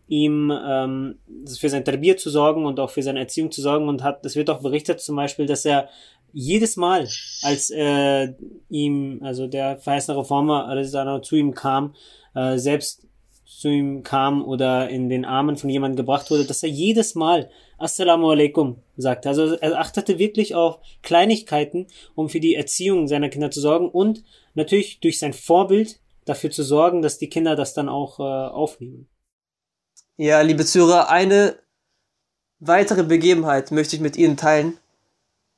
ihm 0.09 0.53
ähm, 0.53 1.19
für 1.59 1.69
sein 1.69 1.85
Tarbier 1.85 2.17
zu 2.17 2.31
sorgen 2.31 2.65
und 2.65 2.79
auch 2.79 2.91
für 2.91 3.03
seine 3.03 3.21
Erziehung 3.21 3.51
zu 3.51 3.61
sorgen 3.61 3.89
und 3.89 4.03
hat, 4.03 4.25
es 4.25 4.37
wird 4.37 4.51
auch 4.51 4.63
berichtet 4.63 5.01
zum 5.01 5.17
Beispiel, 5.17 5.47
dass 5.47 5.65
er 5.65 5.89
jedes 6.33 6.77
Mal, 6.77 7.09
als 7.43 7.71
äh, 7.71 8.35
ihm, 8.69 9.21
also 9.23 9.47
der 9.47 9.79
verheißene 9.79 10.19
Reformer 10.19 10.67
also 10.67 11.19
zu 11.21 11.37
ihm 11.37 11.55
kam, 11.55 11.95
äh, 12.35 12.59
selbst 12.59 13.07
zu 13.67 13.73
ihm 13.73 14.05
kam 14.05 14.45
oder 14.45 14.89
in 14.89 15.09
den 15.09 15.25
Armen 15.25 15.57
von 15.57 15.69
jemandem 15.69 15.97
gebracht 15.97 16.31
wurde, 16.31 16.45
dass 16.45 16.63
er 16.63 16.69
jedes 16.69 17.17
Mal 17.17 17.51
Assalamu 17.79 18.31
alaikum 18.31 18.81
sagte. 18.97 19.29
Also 19.29 19.57
er 19.57 19.81
achtete 19.81 20.21
wirklich 20.21 20.55
auf 20.55 20.79
Kleinigkeiten, 21.03 21.89
um 22.15 22.29
für 22.29 22.39
die 22.39 22.55
Erziehung 22.55 23.09
seiner 23.09 23.29
Kinder 23.29 23.51
zu 23.51 23.61
sorgen 23.61 23.89
und 23.89 24.23
natürlich 24.55 25.01
durch 25.01 25.19
sein 25.19 25.33
Vorbild 25.33 25.99
dafür 26.27 26.53
zu 26.53 26.63
sorgen, 26.63 27.03
dass 27.03 27.19
die 27.19 27.29
Kinder 27.29 27.57
das 27.57 27.75
dann 27.75 27.89
auch 27.89 28.21
äh, 28.21 28.23
aufnehmen. 28.23 29.09
Ja, 30.17 30.41
liebe 30.43 30.65
Zuhörer, 30.65 31.11
eine 31.11 31.57
weitere 32.61 33.03
Begebenheit 33.03 33.73
möchte 33.73 33.97
ich 33.97 34.03
mit 34.03 34.17
Ihnen 34.17 34.37
teilen, 34.37 34.79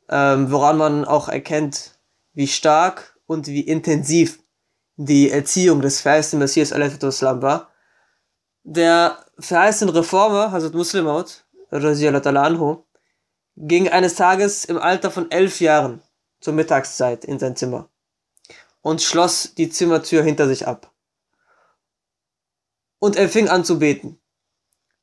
ähm, 0.08 0.50
woran 0.50 0.78
man 0.78 1.04
auch 1.04 1.28
erkennt, 1.28 1.98
wie 2.32 2.46
stark 2.46 3.18
und 3.26 3.48
wie 3.48 3.60
intensiv 3.60 4.38
die 4.96 5.30
Erziehung 5.30 5.82
des 5.82 6.00
verheißten 6.00 6.38
Messias 6.38 6.72
war. 6.72 7.68
Der 8.64 9.24
verheißene 9.38 9.94
Reformer, 9.94 10.50
Hazrat 10.52 10.74
Muslimaut, 10.74 11.44
anhu, 11.70 12.84
ging 13.56 13.88
eines 13.88 14.14
Tages 14.14 14.64
im 14.64 14.78
Alter 14.78 15.10
von 15.10 15.30
elf 15.30 15.60
Jahren 15.60 16.02
zur 16.40 16.54
Mittagszeit 16.54 17.24
in 17.24 17.38
sein 17.38 17.56
Zimmer 17.56 17.88
und 18.82 19.02
schloss 19.02 19.54
die 19.54 19.68
Zimmertür 19.68 20.22
hinter 20.22 20.46
sich 20.46 20.66
ab. 20.66 20.92
Und 23.00 23.16
er 23.16 23.28
fing 23.28 23.48
an 23.48 23.64
zu 23.64 23.78
beten. 23.78 24.20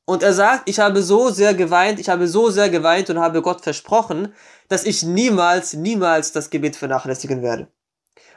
Und 0.06 0.22
er 0.22 0.34
sagt, 0.34 0.70
ich 0.70 0.80
habe 0.80 1.02
so 1.02 1.30
sehr 1.30 1.54
geweint, 1.54 2.00
ich 2.00 2.10
habe 2.10 2.28
so 2.28 2.50
sehr 2.50 2.70
geweint 2.70 3.10
und 3.10 3.20
habe 3.20 3.42
Gott 3.42 3.62
versprochen, 3.62 4.34
dass 4.68 4.86
ich 4.86 5.04
niemals, 5.04 5.74
niemals 5.74 6.32
das 6.32 6.50
Gebet 6.50 6.76
vernachlässigen 6.76 7.42
werde. 7.42 7.68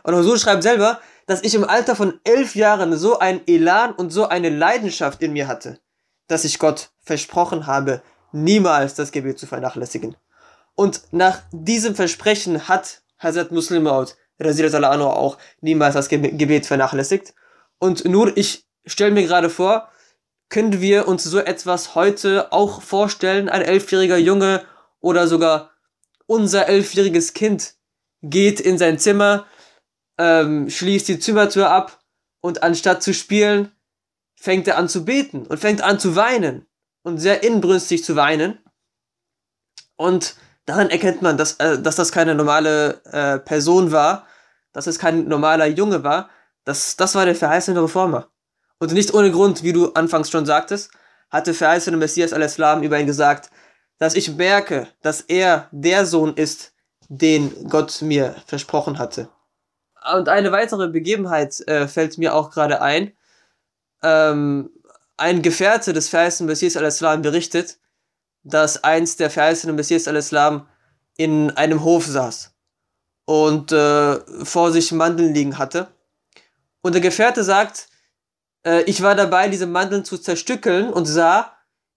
Und 0.02 0.14
Husur 0.14 0.38
schreibt 0.38 0.62
selber, 0.62 1.00
dass 1.28 1.42
ich 1.42 1.54
im 1.54 1.64
Alter 1.64 1.94
von 1.94 2.18
elf 2.24 2.56
Jahren 2.56 2.96
so 2.96 3.18
ein 3.18 3.42
Elan 3.46 3.92
und 3.92 4.10
so 4.10 4.28
eine 4.28 4.48
Leidenschaft 4.48 5.22
in 5.22 5.34
mir 5.34 5.46
hatte, 5.46 5.78
dass 6.26 6.44
ich 6.44 6.58
Gott 6.58 6.90
versprochen 7.02 7.66
habe, 7.66 8.02
niemals 8.32 8.94
das 8.94 9.12
Gebet 9.12 9.38
zu 9.38 9.46
vernachlässigen. 9.46 10.16
Und 10.74 11.02
nach 11.10 11.42
diesem 11.52 11.94
Versprechen 11.94 12.66
hat 12.66 13.02
Hazrat 13.18 13.52
Muslim 13.52 13.82
Maud 13.82 14.16
auch 14.40 15.38
niemals 15.60 15.94
das 15.94 16.08
Gebet 16.08 16.64
vernachlässigt. 16.64 17.34
Und 17.78 18.06
nur 18.06 18.34
ich 18.36 18.66
stelle 18.86 19.10
mir 19.10 19.26
gerade 19.26 19.50
vor, 19.50 19.88
können 20.48 20.80
wir 20.80 21.08
uns 21.08 21.24
so 21.24 21.40
etwas 21.40 21.94
heute 21.94 22.52
auch 22.52 22.80
vorstellen? 22.80 23.50
Ein 23.50 23.60
elfjähriger 23.60 24.16
Junge 24.16 24.64
oder 25.00 25.28
sogar 25.28 25.72
unser 26.26 26.68
elfjähriges 26.68 27.34
Kind 27.34 27.74
geht 28.22 28.60
in 28.60 28.78
sein 28.78 28.98
Zimmer, 28.98 29.44
ähm, 30.18 30.68
schließt 30.68 31.08
die 31.08 31.18
Zimmertür 31.18 31.70
ab 31.70 32.00
und 32.40 32.62
anstatt 32.62 33.02
zu 33.02 33.14
spielen, 33.14 33.72
fängt 34.34 34.68
er 34.68 34.76
an 34.76 34.88
zu 34.88 35.04
beten 35.04 35.46
und 35.46 35.58
fängt 35.58 35.82
an 35.82 35.98
zu 35.98 36.16
weinen 36.16 36.66
und 37.02 37.18
sehr 37.18 37.42
inbrünstig 37.42 38.04
zu 38.04 38.16
weinen. 38.16 38.58
Und 39.96 40.36
daran 40.66 40.90
erkennt 40.90 41.22
man, 41.22 41.36
dass, 41.36 41.54
äh, 41.54 41.80
dass 41.80 41.96
das 41.96 42.12
keine 42.12 42.34
normale 42.34 43.02
äh, 43.04 43.38
Person 43.38 43.90
war, 43.90 44.26
dass 44.72 44.86
es 44.86 44.98
kein 44.98 45.26
normaler 45.26 45.66
Junge 45.66 46.04
war. 46.04 46.30
Das, 46.64 46.96
das 46.96 47.14
war 47.14 47.24
der 47.24 47.34
verheißene 47.34 47.82
Reformer. 47.82 48.28
Und 48.78 48.92
nicht 48.92 49.12
ohne 49.14 49.32
Grund, 49.32 49.62
wie 49.62 49.72
du 49.72 49.92
anfangs 49.92 50.30
schon 50.30 50.46
sagtest, 50.46 50.90
hatte 51.30 51.54
verheißene 51.54 51.96
Messias 51.96 52.32
al-Islam 52.32 52.82
über 52.82 52.98
ihn 52.98 53.06
gesagt, 53.06 53.50
dass 53.98 54.14
ich 54.14 54.36
merke, 54.36 54.86
dass 55.02 55.22
er 55.22 55.68
der 55.72 56.06
Sohn 56.06 56.34
ist, 56.34 56.72
den 57.08 57.68
Gott 57.68 58.02
mir 58.02 58.36
versprochen 58.46 58.98
hatte. 58.98 59.28
Und 60.14 60.28
eine 60.28 60.52
weitere 60.52 60.88
Begebenheit 60.88 61.60
äh, 61.68 61.88
fällt 61.88 62.18
mir 62.18 62.34
auch 62.34 62.50
gerade 62.50 62.80
ein. 62.80 63.12
Ähm, 64.02 64.70
ein 65.16 65.42
Gefährte 65.42 65.92
des 65.92 66.08
verheißenen 66.08 66.48
Messias 66.48 66.76
al-Islam 66.76 67.22
berichtet, 67.22 67.78
dass 68.44 68.84
einst 68.84 69.20
der 69.20 69.30
verheißene 69.30 69.72
Messias 69.72 70.06
al-Islam 70.06 70.68
in 71.16 71.50
einem 71.50 71.82
Hof 71.82 72.06
saß 72.06 72.54
und 73.24 73.72
äh, 73.72 74.44
vor 74.44 74.72
sich 74.72 74.92
Mandeln 74.92 75.34
liegen 75.34 75.58
hatte. 75.58 75.88
Und 76.80 76.94
der 76.94 77.02
Gefährte 77.02 77.42
sagt, 77.42 77.88
äh, 78.64 78.82
ich 78.82 79.02
war 79.02 79.14
dabei, 79.14 79.48
diese 79.48 79.66
Mandeln 79.66 80.04
zu 80.04 80.16
zerstückeln 80.18 80.90
und 80.90 81.06
sah, 81.06 81.52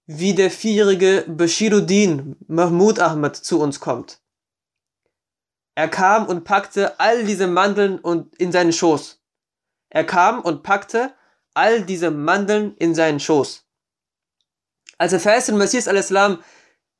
wie 0.07 0.33
der 0.33 0.49
vierjährige 0.51 1.25
Bashiruddin 1.27 2.35
Mahmud 2.47 2.99
Ahmad 2.99 3.35
zu 3.35 3.61
uns 3.61 3.79
kommt. 3.79 4.20
Er 5.81 5.87
kam 5.87 6.27
und 6.27 6.43
packte 6.43 6.99
all 6.99 7.23
diese 7.23 7.47
Mandeln 7.47 7.97
und 7.97 8.35
in 8.35 8.51
seinen 8.51 8.71
Schoß. 8.71 9.19
Er 9.89 10.03
kam 10.03 10.39
und 10.39 10.61
packte 10.61 11.11
all 11.55 11.81
diese 11.81 12.11
Mandeln 12.11 12.77
in 12.77 12.93
seinen 12.93 13.19
Schoß. 13.19 13.65
Als 14.99 15.09
der 15.09 15.19
verheißene 15.19 15.57
Messias 15.57 15.87
al-Islam 15.87 16.43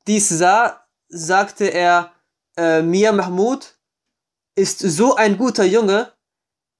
dies 0.08 0.28
sah, 0.30 0.84
sagte 1.06 1.66
er, 1.66 2.12
äh, 2.56 2.82
Mir 2.82 3.12
Mahmud 3.12 3.78
ist 4.56 4.80
so 4.80 5.14
ein 5.14 5.38
guter 5.38 5.62
Junge, 5.64 6.12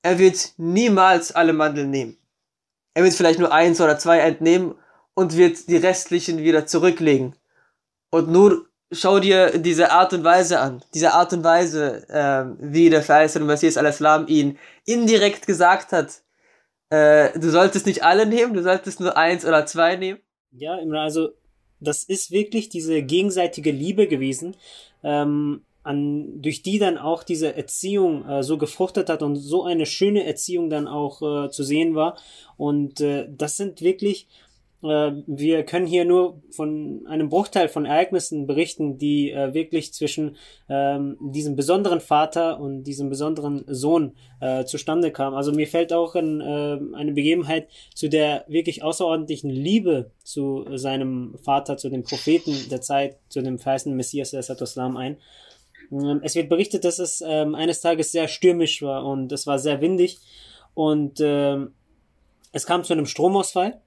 er 0.02 0.18
wird 0.18 0.54
niemals 0.56 1.30
alle 1.30 1.52
Mandeln 1.52 1.90
nehmen. 1.90 2.18
Er 2.94 3.04
wird 3.04 3.14
vielleicht 3.14 3.38
nur 3.38 3.52
eins 3.52 3.80
oder 3.80 3.96
zwei 4.00 4.18
entnehmen 4.18 4.74
und 5.14 5.36
wird 5.36 5.68
die 5.68 5.76
restlichen 5.76 6.38
wieder 6.38 6.66
zurücklegen. 6.66 7.36
Und 8.10 8.28
nur 8.28 8.71
schau 8.92 9.18
dir 9.18 9.58
diese 9.58 9.90
Art 9.90 10.12
und 10.12 10.24
Weise 10.24 10.60
an. 10.60 10.82
Diese 10.94 11.12
Art 11.12 11.32
und 11.32 11.42
Weise, 11.42 12.06
ähm, 12.10 12.56
wie 12.60 12.90
der 12.90 13.02
verheißene 13.02 13.44
Messias 13.44 13.76
al-Islam 13.76 14.26
ihn 14.28 14.58
indirekt 14.84 15.46
gesagt 15.46 15.92
hat, 15.92 16.22
äh, 16.90 17.38
du 17.38 17.50
solltest 17.50 17.86
nicht 17.86 18.04
alle 18.04 18.26
nehmen, 18.26 18.54
du 18.54 18.62
solltest 18.62 19.00
nur 19.00 19.16
eins 19.16 19.44
oder 19.44 19.66
zwei 19.66 19.96
nehmen. 19.96 20.20
Ja, 20.52 20.78
also 20.94 21.30
das 21.80 22.04
ist 22.04 22.30
wirklich 22.30 22.68
diese 22.68 23.02
gegenseitige 23.02 23.70
Liebe 23.70 24.06
gewesen, 24.06 24.56
ähm, 25.02 25.64
an, 25.82 26.40
durch 26.40 26.62
die 26.62 26.78
dann 26.78 26.98
auch 26.98 27.24
diese 27.24 27.56
Erziehung 27.56 28.28
äh, 28.28 28.42
so 28.42 28.56
gefruchtet 28.56 29.08
hat 29.08 29.22
und 29.22 29.36
so 29.36 29.64
eine 29.64 29.86
schöne 29.86 30.24
Erziehung 30.24 30.70
dann 30.70 30.86
auch 30.86 31.46
äh, 31.46 31.50
zu 31.50 31.64
sehen 31.64 31.94
war. 31.94 32.16
Und 32.56 33.00
äh, 33.00 33.26
das 33.28 33.56
sind 33.56 33.80
wirklich 33.80 34.28
äh, 34.28 34.51
wir 34.82 35.64
können 35.64 35.86
hier 35.86 36.04
nur 36.04 36.42
von 36.50 37.06
einem 37.06 37.28
Bruchteil 37.28 37.68
von 37.68 37.84
Ereignissen 37.84 38.48
berichten, 38.48 38.98
die 38.98 39.30
äh, 39.30 39.54
wirklich 39.54 39.94
zwischen 39.94 40.36
ähm, 40.68 41.16
diesem 41.20 41.54
besonderen 41.54 42.00
Vater 42.00 42.58
und 42.58 42.82
diesem 42.82 43.08
besonderen 43.08 43.64
Sohn 43.68 44.16
äh, 44.40 44.64
zustande 44.64 45.12
kamen. 45.12 45.36
Also 45.36 45.52
mir 45.52 45.68
fällt 45.68 45.92
auch 45.92 46.16
ein, 46.16 46.40
äh, 46.40 46.80
eine 46.96 47.12
Begebenheit 47.12 47.68
zu 47.94 48.08
der 48.08 48.44
wirklich 48.48 48.82
außerordentlichen 48.82 49.50
Liebe 49.50 50.10
zu 50.24 50.66
seinem 50.74 51.36
Vater, 51.44 51.76
zu 51.76 51.88
dem 51.88 52.02
Propheten 52.02 52.68
der 52.68 52.80
Zeit, 52.80 53.18
zu 53.28 53.40
dem 53.40 53.60
verheißenen 53.60 53.96
Messias 53.96 54.32
Islam 54.32 54.96
ein. 54.96 55.16
Ähm, 55.92 56.20
es 56.24 56.34
wird 56.34 56.48
berichtet, 56.48 56.84
dass 56.84 56.98
es 56.98 57.22
ähm, 57.24 57.54
eines 57.54 57.80
Tages 57.80 58.10
sehr 58.10 58.26
stürmisch 58.26 58.82
war 58.82 59.04
und 59.04 59.30
es 59.30 59.46
war 59.46 59.60
sehr 59.60 59.80
windig 59.80 60.18
und 60.74 61.20
ähm, 61.20 61.74
es 62.52 62.66
kam 62.66 62.84
zu 62.84 62.92
einem 62.92 63.06
Stromausfall 63.06 63.80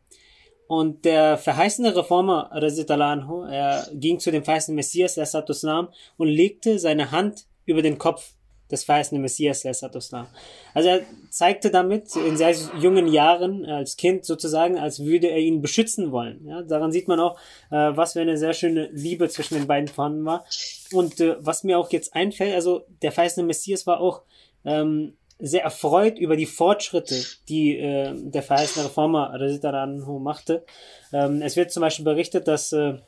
und 0.67 1.05
der 1.05 1.37
verheißene 1.37 1.95
Reformer, 1.95 2.51
anhu, 2.51 3.43
er 3.43 3.87
ging 3.93 4.19
zu 4.19 4.31
dem 4.31 4.43
verheißenen 4.43 4.75
Messias, 4.75 5.17
Islam, 5.17 5.89
und 6.17 6.27
legte 6.27 6.79
seine 6.79 7.11
Hand 7.11 7.45
über 7.65 7.81
den 7.81 7.97
Kopf 7.97 8.33
des 8.71 8.83
verheißenen 8.83 9.21
Messias, 9.21 9.63
Islam. 9.63 10.27
Also 10.73 10.89
er 10.89 11.01
zeigte 11.29 11.69
damit 11.69 12.15
in 12.15 12.35
sehr 12.35 12.55
jungen 12.79 13.07
Jahren, 13.07 13.65
als 13.65 13.95
Kind 13.95 14.25
sozusagen, 14.25 14.79
als 14.79 15.03
würde 15.03 15.27
er 15.27 15.37
ihn 15.37 15.61
beschützen 15.61 16.11
wollen. 16.11 16.45
Ja, 16.47 16.63
daran 16.63 16.91
sieht 16.91 17.07
man 17.07 17.19
auch, 17.19 17.37
äh, 17.69 17.95
was 17.95 18.13
für 18.13 18.21
eine 18.21 18.37
sehr 18.37 18.53
schöne 18.53 18.89
Liebe 18.91 19.29
zwischen 19.29 19.55
den 19.55 19.67
beiden 19.67 19.87
vorhanden 19.87 20.25
war. 20.25 20.45
Und 20.91 21.19
äh, 21.19 21.35
was 21.39 21.63
mir 21.63 21.77
auch 21.77 21.91
jetzt 21.91 22.15
einfällt, 22.15 22.55
also 22.55 22.85
der 23.03 23.11
verheißene 23.11 23.45
Messias 23.45 23.85
war 23.85 23.99
auch 23.99 24.23
ähm, 24.63 25.15
sehr 25.39 25.63
erfreut 25.63 26.17
über 26.17 26.35
die 26.35 26.45
Fortschritte, 26.45 27.15
die 27.49 27.77
äh, 27.77 28.13
der 28.15 28.41
verheißene 28.41 28.85
Reformer 28.85 29.31
Anhu 29.31 30.19
machte. 30.19 30.63
Ähm, 31.11 31.41
es 31.41 31.55
wird 31.55 31.71
zum 31.71 31.81
Beispiel 31.81 32.05
berichtet, 32.05 32.47
dass 32.47 32.71
äh, 32.71 32.99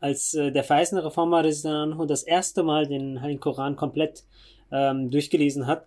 als 0.00 0.34
äh, 0.34 0.50
der 0.50 0.64
verheißene 0.64 1.04
Reformer 1.04 1.44
Anhu 1.64 2.06
das 2.06 2.22
erste 2.22 2.62
Mal 2.62 2.86
den 2.86 3.20
Heiligen 3.20 3.40
Koran 3.40 3.76
komplett 3.76 4.24
ähm, 4.72 5.10
durchgelesen 5.10 5.66
hat, 5.66 5.86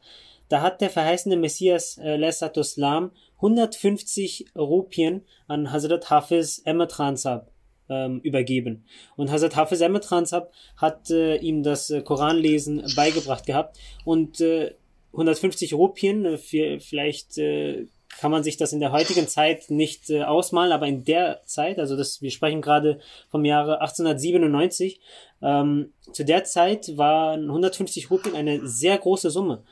da 0.49 0.61
hat 0.61 0.81
der 0.81 0.91
verheißene 0.91 1.35
Messias 1.35 1.97
äh, 1.97 2.15
Islam 2.59 3.11
150 3.37 4.51
Rupien 4.55 5.25
an 5.47 5.71
Hazrat 5.71 6.09
Hafiz 6.09 6.61
Ahmed 6.65 6.99
Ransab 6.99 7.49
ähm, 7.89 8.19
übergeben. 8.21 8.85
Und 9.15 9.31
Hazrat 9.31 9.55
Hafiz 9.55 9.81
Ahmed 9.81 10.11
Ransab 10.11 10.51
hat 10.77 11.09
äh, 11.09 11.37
ihm 11.37 11.63
das 11.63 11.89
äh, 11.89 12.01
Koranlesen 12.01 12.83
beigebracht 12.95 13.45
gehabt 13.45 13.79
und 14.05 14.41
äh, 14.41 14.75
150 15.13 15.73
Rupien, 15.73 16.25
äh, 16.25 16.79
vielleicht 16.79 17.37
äh, 17.37 17.87
kann 18.19 18.31
man 18.31 18.43
sich 18.43 18.57
das 18.57 18.73
in 18.73 18.79
der 18.79 18.91
heutigen 18.91 19.27
Zeit 19.27 19.69
nicht 19.69 20.09
äh, 20.09 20.23
ausmalen, 20.23 20.71
aber 20.71 20.87
in 20.87 21.03
der 21.03 21.41
Zeit, 21.45 21.79
also 21.79 21.95
das, 21.95 22.21
wir 22.21 22.31
sprechen 22.31 22.61
gerade 22.61 22.99
vom 23.29 23.45
Jahre 23.45 23.81
1897, 23.81 24.99
ähm, 25.41 25.93
zu 26.11 26.23
der 26.23 26.43
Zeit 26.43 26.97
waren 26.97 27.45
150 27.45 28.11
Rupien 28.11 28.35
eine 28.35 28.67
sehr 28.67 28.97
große 28.97 29.29
Summe. 29.29 29.63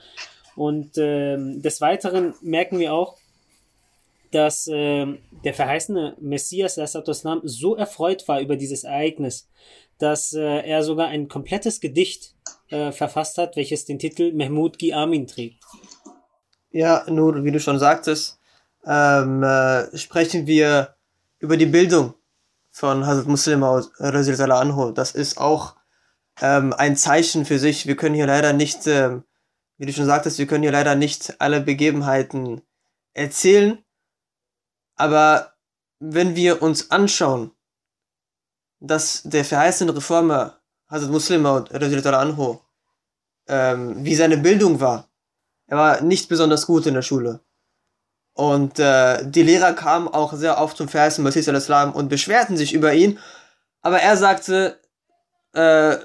Und 0.55 0.97
ähm, 0.97 1.61
des 1.61 1.81
Weiteren 1.81 2.33
merken 2.41 2.79
wir 2.79 2.93
auch, 2.93 3.17
dass 4.31 4.67
äh, 4.67 5.05
der 5.43 5.53
verheißene 5.53 6.17
Messias 6.19 6.77
Islam 6.77 7.41
so 7.43 7.75
erfreut 7.75 8.27
war 8.27 8.41
über 8.41 8.55
dieses 8.55 8.83
Ereignis, 8.83 9.49
dass 9.97 10.33
äh, 10.33 10.41
er 10.41 10.83
sogar 10.83 11.07
ein 11.07 11.27
komplettes 11.27 11.79
Gedicht 11.79 12.35
äh, 12.69 12.91
verfasst 12.91 13.37
hat, 13.37 13.55
welches 13.55 13.85
den 13.85 13.99
Titel 13.99 14.33
Mahmoud 14.33 14.79
Gi 14.79 14.93
Amin 14.93 15.27
trägt. 15.27 15.63
Ja, 16.71 17.03
nur 17.09 17.43
wie 17.43 17.51
du 17.51 17.59
schon 17.59 17.79
sagtest, 17.79 18.39
ähm, 18.85 19.43
äh, 19.43 19.95
sprechen 19.97 20.47
wir 20.47 20.95
über 21.39 21.57
die 21.57 21.65
Bildung 21.65 22.13
von 22.71 23.05
Hazrat 23.05 23.27
Muslim 23.27 23.63
anhu. 23.63 24.91
Das 24.91 25.11
ist 25.11 25.37
auch 25.37 25.75
ähm, 26.41 26.73
ein 26.73 26.95
Zeichen 26.95 27.45
für 27.45 27.59
sich. 27.59 27.87
Wir 27.87 27.97
können 27.97 28.15
hier 28.15 28.27
leider 28.27 28.53
nicht, 28.53 28.87
ähm, 28.87 29.23
wie 29.77 29.85
du 29.85 29.93
schon 29.93 30.05
sagtest, 30.05 30.39
wir 30.39 30.47
können 30.47 30.63
hier 30.63 30.71
leider 30.71 30.95
nicht 30.95 31.35
alle 31.39 31.59
Begebenheiten 31.59 32.61
erzählen. 33.13 33.83
Aber 34.95 35.53
wenn 35.99 36.35
wir 36.35 36.61
uns 36.61 36.91
anschauen, 36.91 37.51
dass 38.79 39.21
der 39.23 39.45
verheißene 39.45 39.95
Reformer 39.95 40.61
Hazrat 40.89 41.09
Muslim 41.09 41.45
anhu, 41.45 42.59
ähm, 43.47 44.03
wie 44.03 44.15
seine 44.15 44.37
Bildung 44.37 44.79
war. 44.79 45.07
Er 45.67 45.77
war 45.77 46.01
nicht 46.01 46.27
besonders 46.27 46.67
gut 46.67 46.85
in 46.85 46.93
der 46.93 47.01
Schule. 47.01 47.39
Und 48.33 48.79
äh, 48.79 49.25
die 49.25 49.43
Lehrer 49.43 49.73
kamen 49.73 50.07
auch 50.07 50.33
sehr 50.33 50.59
oft 50.59 50.75
zum 50.75 50.89
verheißenen 50.89 51.23
Messias 51.23 51.47
al-Islam 51.47 51.93
und 51.93 52.09
beschwerten 52.09 52.57
sich 52.57 52.73
über 52.73 52.93
ihn. 52.93 53.19
Aber 53.81 53.99
er 53.99 54.17
sagte, 54.17 54.79
äh, 55.53 55.97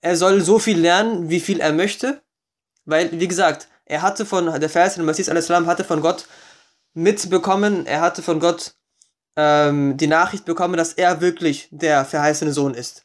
er 0.00 0.16
soll 0.16 0.40
so 0.42 0.58
viel 0.58 0.78
lernen, 0.78 1.30
wie 1.30 1.40
viel 1.40 1.60
er 1.60 1.72
möchte. 1.72 2.22
Weil, 2.84 3.18
wie 3.18 3.28
gesagt, 3.28 3.68
er 3.86 4.02
hatte 4.02 4.24
von, 4.24 4.46
der 4.60 4.70
verheißene 4.70 5.04
Messias 5.04 5.28
al-Islam 5.28 5.66
hatte 5.66 5.84
von 5.84 6.00
Gott 6.00 6.26
mitbekommen, 6.94 7.86
er 7.86 8.00
hatte 8.00 8.22
von 8.22 8.40
Gott 8.40 8.74
ähm, 9.36 9.96
die 9.96 10.06
Nachricht 10.06 10.44
bekommen, 10.44 10.76
dass 10.76 10.92
er 10.92 11.20
wirklich 11.20 11.68
der 11.70 12.04
verheißene 12.04 12.52
Sohn 12.52 12.74
ist. 12.74 13.04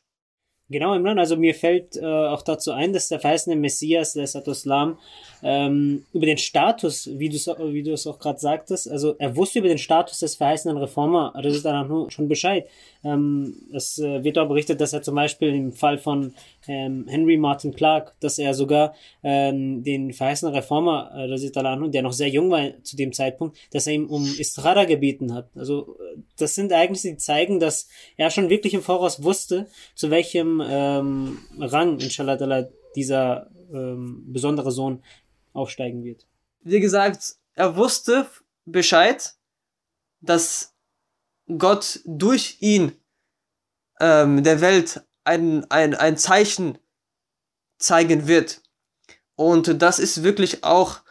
Genau, 0.71 0.93
Imran, 0.93 1.17
also 1.17 1.35
mir 1.35 1.55
fällt 1.55 1.97
äh, 1.97 2.05
auch 2.05 2.43
dazu 2.43 2.71
ein, 2.71 2.93
dass 2.93 3.07
der 3.07 3.19
verheißene 3.19 3.55
Messias, 3.55 4.13
der 4.13 4.25
Islam, 4.25 4.99
ähm, 5.41 6.05
über 6.13 6.25
den 6.25 6.37
Status, 6.37 7.09
wie 7.13 7.29
du 7.29 7.37
wie 7.73 7.83
du 7.83 7.93
es 7.93 8.07
auch 8.07 8.19
gerade 8.19 8.39
sagtest, 8.39 8.89
also 8.89 9.15
er 9.17 9.35
wusste 9.35 9.59
über 9.59 9.67
den 9.67 9.77
Status 9.77 10.19
des 10.19 10.35
verheißenen 10.35 10.77
Reformer 10.77 11.33
schon 12.09 12.27
Bescheid. 12.27 12.67
Ähm, 13.03 13.55
es 13.73 13.97
äh, 13.99 14.23
wird 14.23 14.37
auch 14.37 14.47
berichtet, 14.47 14.81
dass 14.81 14.93
er 14.93 15.01
zum 15.01 15.15
Beispiel 15.15 15.49
im 15.55 15.71
Fall 15.71 15.97
von 15.97 16.33
ähm, 16.67 17.05
Henry 17.07 17.37
Martin 17.37 17.73
Clark, 17.73 18.13
dass 18.19 18.37
er 18.37 18.53
sogar 18.53 18.93
ähm, 19.23 19.83
den 19.83 20.11
verheißenen 20.11 20.53
Reformer, 20.53 21.11
äh, 21.15 21.89
der 21.89 22.01
noch 22.01 22.13
sehr 22.13 22.27
jung 22.29 22.51
war 22.51 22.71
zu 22.83 22.97
dem 22.97 23.13
Zeitpunkt, 23.13 23.57
dass 23.71 23.87
er 23.87 23.93
ihm 23.93 24.07
um 24.07 24.25
Istrada 24.37 24.83
gebeten 24.83 25.33
hat. 25.33 25.49
Also 25.55 25.97
das 26.37 26.55
sind 26.55 26.71
Ereignisse, 26.71 27.11
die 27.11 27.17
zeigen, 27.17 27.59
dass 27.59 27.87
er 28.17 28.29
schon 28.31 28.49
wirklich 28.49 28.73
im 28.73 28.81
Voraus 28.81 29.23
wusste, 29.23 29.67
zu 29.95 30.09
welchem 30.09 30.61
ähm, 30.65 31.37
Rang, 31.57 31.99
inshallah, 31.99 32.67
dieser 32.95 33.49
ähm, 33.73 34.23
besondere 34.27 34.71
Sohn 34.71 35.01
aufsteigen 35.53 36.03
wird. 36.03 36.25
Wie 36.61 36.79
gesagt, 36.79 37.35
er 37.53 37.75
wusste 37.75 38.27
Bescheid, 38.65 39.33
dass 40.21 40.73
Gott 41.57 42.01
durch 42.05 42.57
ihn 42.59 42.93
ähm, 43.99 44.43
der 44.43 44.61
Welt 44.61 45.03
ein, 45.23 45.69
ein, 45.69 45.95
ein 45.95 46.17
Zeichen 46.17 46.77
zeigen 47.77 48.27
wird. 48.27 48.61
Und 49.35 49.81
das 49.81 49.99
ist 49.99 50.23
wirklich 50.23 50.63
auch 50.63 51.01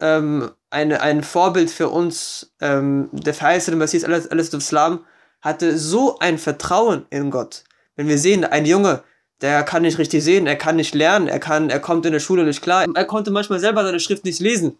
ähm, 0.00 0.50
eine, 0.70 1.00
ein 1.02 1.22
Vorbild 1.22 1.70
für 1.70 1.90
uns. 1.90 2.54
Ähm, 2.60 3.10
der 3.12 3.34
verheißene 3.34 3.76
Messias 3.76 4.04
Islam 4.04 5.04
hatte 5.40 5.78
so 5.78 6.18
ein 6.18 6.38
Vertrauen 6.38 7.06
in 7.10 7.30
Gott. 7.30 7.64
Wenn 7.94 8.08
wir 8.08 8.18
sehen, 8.18 8.44
ein 8.44 8.64
Junge, 8.64 9.04
der 9.42 9.64
kann 9.64 9.82
nicht 9.82 9.98
richtig 9.98 10.22
sehen, 10.22 10.46
er 10.46 10.56
kann 10.56 10.76
nicht 10.76 10.94
lernen, 10.94 11.28
er 11.28 11.40
kann, 11.40 11.68
er 11.68 11.80
kommt 11.80 12.06
in 12.06 12.12
der 12.12 12.20
Schule 12.20 12.44
nicht 12.44 12.62
klar, 12.62 12.86
er 12.94 13.04
konnte 13.04 13.30
manchmal 13.30 13.58
selber 13.58 13.84
seine 13.84 14.00
Schrift 14.00 14.24
nicht 14.24 14.40
lesen. 14.40 14.78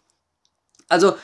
Also 0.89 1.17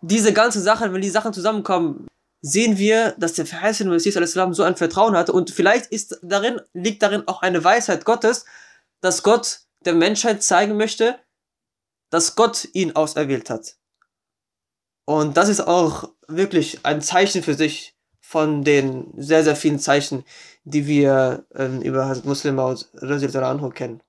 diese 0.00 0.32
ganze 0.32 0.60
Sache, 0.60 0.92
wenn 0.92 1.02
die 1.02 1.10
Sachen 1.10 1.32
zusammenkommen, 1.32 2.06
sehen 2.40 2.78
wir, 2.78 3.14
dass 3.18 3.34
der 3.34 3.46
verheißene 3.46 3.90
Messias 3.90 4.32
so 4.32 4.62
ein 4.62 4.76
Vertrauen 4.76 5.16
hatte 5.16 5.32
und 5.32 5.50
vielleicht 5.50 5.86
ist 5.86 6.18
darin, 6.22 6.60
liegt 6.72 7.02
darin 7.02 7.24
auch 7.26 7.42
eine 7.42 7.62
Weisheit 7.62 8.04
Gottes, 8.04 8.44
dass 9.00 9.22
Gott 9.22 9.60
der 9.84 9.94
Menschheit 9.94 10.42
zeigen 10.42 10.76
möchte, 10.76 11.18
dass 12.10 12.36
Gott 12.36 12.68
ihn 12.72 12.96
auserwählt 12.96 13.50
hat. 13.50 13.76
Und 15.04 15.36
das 15.36 15.48
ist 15.48 15.60
auch 15.60 16.10
wirklich 16.26 16.84
ein 16.84 17.02
Zeichen 17.02 17.42
für 17.42 17.54
sich 17.54 17.94
von 18.20 18.62
den 18.62 19.12
sehr, 19.16 19.42
sehr 19.42 19.56
vielen 19.56 19.78
Zeichen, 19.78 20.24
die 20.68 20.86
wir 20.86 21.44
ähm, 21.54 21.80
über 21.82 22.06
Hazrat 22.06 22.26
Muslim 22.26 22.56
Maud 22.56 22.86
kennen. 23.74 24.00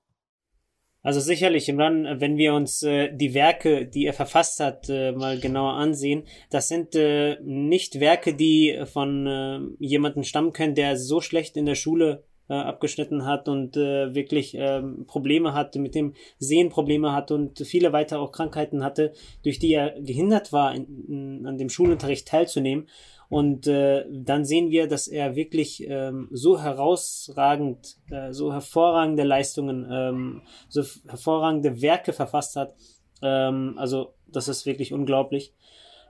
Also 1.02 1.20
sicherlich, 1.20 1.68
Imran, 1.68 2.20
wenn 2.20 2.36
wir 2.36 2.52
uns 2.52 2.82
äh, 2.82 3.10
die 3.10 3.32
Werke, 3.32 3.86
die 3.86 4.04
er 4.04 4.12
verfasst 4.12 4.60
hat, 4.60 4.90
äh, 4.90 5.12
mal 5.12 5.40
genauer 5.40 5.72
ansehen, 5.72 6.24
das 6.50 6.68
sind 6.68 6.94
äh, 6.94 7.38
nicht 7.42 8.00
Werke, 8.00 8.34
die 8.34 8.78
von 8.92 9.26
äh, 9.26 9.60
jemandem 9.78 10.24
stammen 10.24 10.52
können, 10.52 10.74
der 10.74 10.98
so 10.98 11.22
schlecht 11.22 11.56
in 11.56 11.64
der 11.64 11.74
Schule 11.74 12.24
äh, 12.50 12.54
abgeschnitten 12.54 13.24
hat 13.24 13.48
und 13.48 13.78
äh, 13.78 14.14
wirklich 14.14 14.54
äh, 14.56 14.82
Probleme 15.06 15.54
hatte, 15.54 15.78
mit 15.78 15.94
dem 15.94 16.14
Sehen 16.38 16.68
Probleme 16.68 17.12
hatte 17.12 17.34
und 17.34 17.60
viele 17.60 17.94
weitere 17.94 18.18
auch 18.18 18.32
Krankheiten 18.32 18.84
hatte, 18.84 19.12
durch 19.42 19.58
die 19.58 19.72
er 19.72 19.98
gehindert 20.02 20.52
war, 20.52 20.74
in, 20.74 21.06
in, 21.08 21.46
an 21.46 21.56
dem 21.56 21.70
Schulunterricht 21.70 22.28
teilzunehmen. 22.28 22.88
Und 23.30 23.68
äh, 23.68 24.04
dann 24.10 24.44
sehen 24.44 24.70
wir, 24.70 24.88
dass 24.88 25.06
er 25.06 25.36
wirklich 25.36 25.86
ähm, 25.88 26.28
so 26.32 26.60
herausragend, 26.60 27.96
äh, 28.10 28.32
so 28.32 28.52
hervorragende 28.52 29.22
Leistungen, 29.22 29.88
ähm, 29.88 30.42
so 30.68 30.82
hervorragende 31.06 31.80
Werke 31.80 32.12
verfasst 32.12 32.56
hat. 32.56 32.74
Ähm, 33.22 33.74
also 33.78 34.14
das 34.26 34.48
ist 34.48 34.66
wirklich 34.66 34.92
unglaublich. 34.92 35.54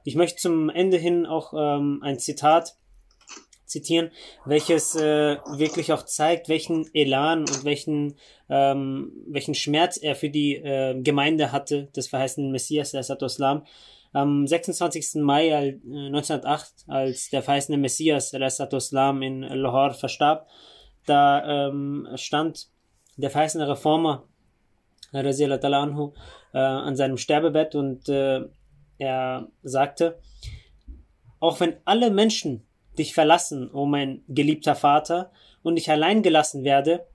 Ich 0.03 0.17
möchte 0.17 0.41
zum 0.41 0.71
Ende 0.71 0.97
hin 0.97 1.27
auch 1.27 1.53
ähm, 1.55 2.01
ein 2.03 2.19
Zitat 2.19 2.79
zitieren, 3.71 4.11
welches 4.45 4.95
äh, 4.97 5.37
wirklich 5.57 5.93
auch 5.93 6.05
zeigt, 6.05 6.49
welchen 6.49 6.89
Elan 6.95 7.41
und 7.41 7.65
welchen, 7.65 8.17
ähm, 8.49 9.13
welchen 9.29 9.55
Schmerz 9.55 9.97
er 9.97 10.15
für 10.15 10.31
die 10.31 10.57
äh, 10.57 11.01
Gemeinde 11.01 11.53
hatte, 11.53 11.87
des 11.97 12.09
verheißenen 12.09 12.51
Messias, 12.51 12.91
der 12.91 13.01
Islam 13.23 13.65
am 14.13 14.47
26. 14.47 15.23
Mai 15.23 15.79
1908, 15.85 16.73
äh, 16.89 16.93
als 16.93 17.31
der 17.31 17.43
verheißene 17.43 17.79
Messias 17.79 18.33
Islam 18.33 19.23
in 19.23 19.43
Lahore 19.43 19.95
verstarb, 19.95 20.49
da 21.07 21.69
ähm, 21.69 22.09
stand 22.17 22.69
der 23.17 23.31
verheißene 23.31 23.69
Reformer 23.69 24.25
anhu, 25.13 26.13
äh, 26.53 26.59
an 26.59 26.97
seinem 26.97 27.17
Sterbebett 27.17 27.75
und 27.75 28.09
äh, 28.09 28.43
er 28.99 29.49
sagte, 29.63 30.21
auch 31.41 31.59
wenn 31.61 31.77
alle 31.85 32.11
Menschen 32.11 32.67
dich 32.99 33.15
verlassen, 33.15 33.71
o 33.71 33.83
oh 33.83 33.87
mein 33.87 34.23
geliebter 34.29 34.75
Vater, 34.75 35.31
und 35.63 35.77
ich 35.77 35.91
allein 35.91 36.23
gelassen 36.23 36.65
werde, 36.65 37.07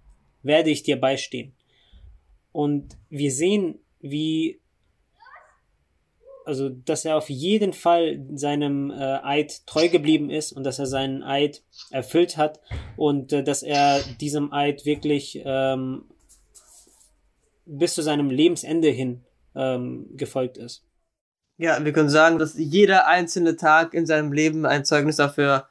werde 0.43 0.69
ich 0.69 0.83
dir 0.83 0.99
beistehen. 0.99 1.53
Und 2.51 2.97
wir 3.09 3.31
sehen, 3.31 3.79
wie 3.99 4.59
also 6.45 6.69
dass 6.69 7.05
er 7.05 7.17
auf 7.17 7.29
jeden 7.29 7.73
Fall 7.73 8.23
seinem 8.33 8.91
äh, 8.91 9.19
Eid 9.23 9.65
treu 9.65 9.89
geblieben 9.89 10.29
ist 10.29 10.51
und 10.51 10.63
dass 10.63 10.79
er 10.79 10.85
seinen 10.85 11.23
Eid 11.23 11.63
erfüllt 11.89 12.37
hat 12.37 12.59
und 12.95 13.33
äh, 13.33 13.43
dass 13.43 13.63
er 13.63 14.01
diesem 14.21 14.53
Eid 14.53 14.85
wirklich 14.85 15.41
ähm, 15.43 16.05
bis 17.65 17.95
zu 17.95 18.03
seinem 18.03 18.29
Lebensende 18.29 18.89
hin 18.89 19.23
ähm, 19.55 20.07
gefolgt 20.15 20.57
ist. 20.57 20.85
Ja, 21.57 21.83
wir 21.83 21.93
können 21.93 22.09
sagen, 22.09 22.37
dass 22.37 22.55
jeder 22.57 23.07
einzelne 23.07 23.55
Tag 23.55 23.93
in 23.93 24.05
seinem 24.05 24.33
Leben 24.33 24.65
ein 24.65 24.83
Zeugnis 24.83 25.15
dafür 25.15 25.67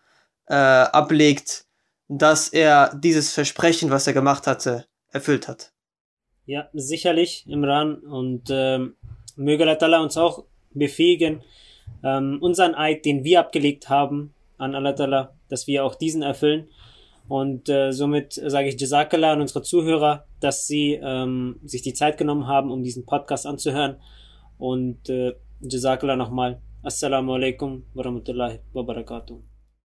äh, 0.47 0.55
ablegt, 0.55 1.66
dass 2.09 2.49
er 2.49 2.94
dieses 2.94 3.33
Versprechen, 3.33 3.90
was 3.90 4.07
er 4.07 4.12
gemacht 4.12 4.47
hatte, 4.47 4.87
erfüllt 5.11 5.49
hat. 5.49 5.73
Ja, 6.47 6.68
sicherlich, 6.73 7.44
Imran. 7.47 7.97
Und 7.97 8.49
ähm, 8.51 8.97
möge 9.37 9.66
Allah 9.66 10.01
uns 10.01 10.16
auch 10.16 10.44
befähigen, 10.73 11.42
ähm, 12.03 12.38
unseren 12.40 12.75
Eid, 12.75 13.05
den 13.05 13.25
wir 13.25 13.40
abgelegt 13.40 13.88
haben 13.88 14.35
an 14.59 14.75
Allah, 14.75 15.33
dass 15.49 15.66
wir 15.66 15.85
auch 15.85 15.94
diesen 15.94 16.23
erfüllen. 16.23 16.68
Und 17.29 17.68
äh, 17.70 17.92
somit 17.92 18.35
sage 18.35 18.68
ich 18.68 18.79
Jazakallah 18.79 19.33
an 19.33 19.40
unsere 19.40 19.62
Zuhörer, 19.62 20.27
dass 20.40 20.66
sie 20.66 21.01
ähm, 21.03 21.59
sich 21.64 21.81
die 21.81 21.94
Zeit 21.94 22.18
genommen 22.18 22.47
haben, 22.47 22.70
um 22.70 22.83
diesen 22.83 23.07
Podcast 23.07 23.47
anzuhören. 23.47 23.97
Und 24.59 25.09
äh, 25.09 25.33
Jazakallah 25.64 26.16
nochmal. 26.16 26.61
Assalamu 26.85 27.33
alaikum 27.33 27.85
wa 27.96 28.05
rahmatullahi 28.05 28.61
wa 28.74 28.85
barakatuh. 28.85 29.53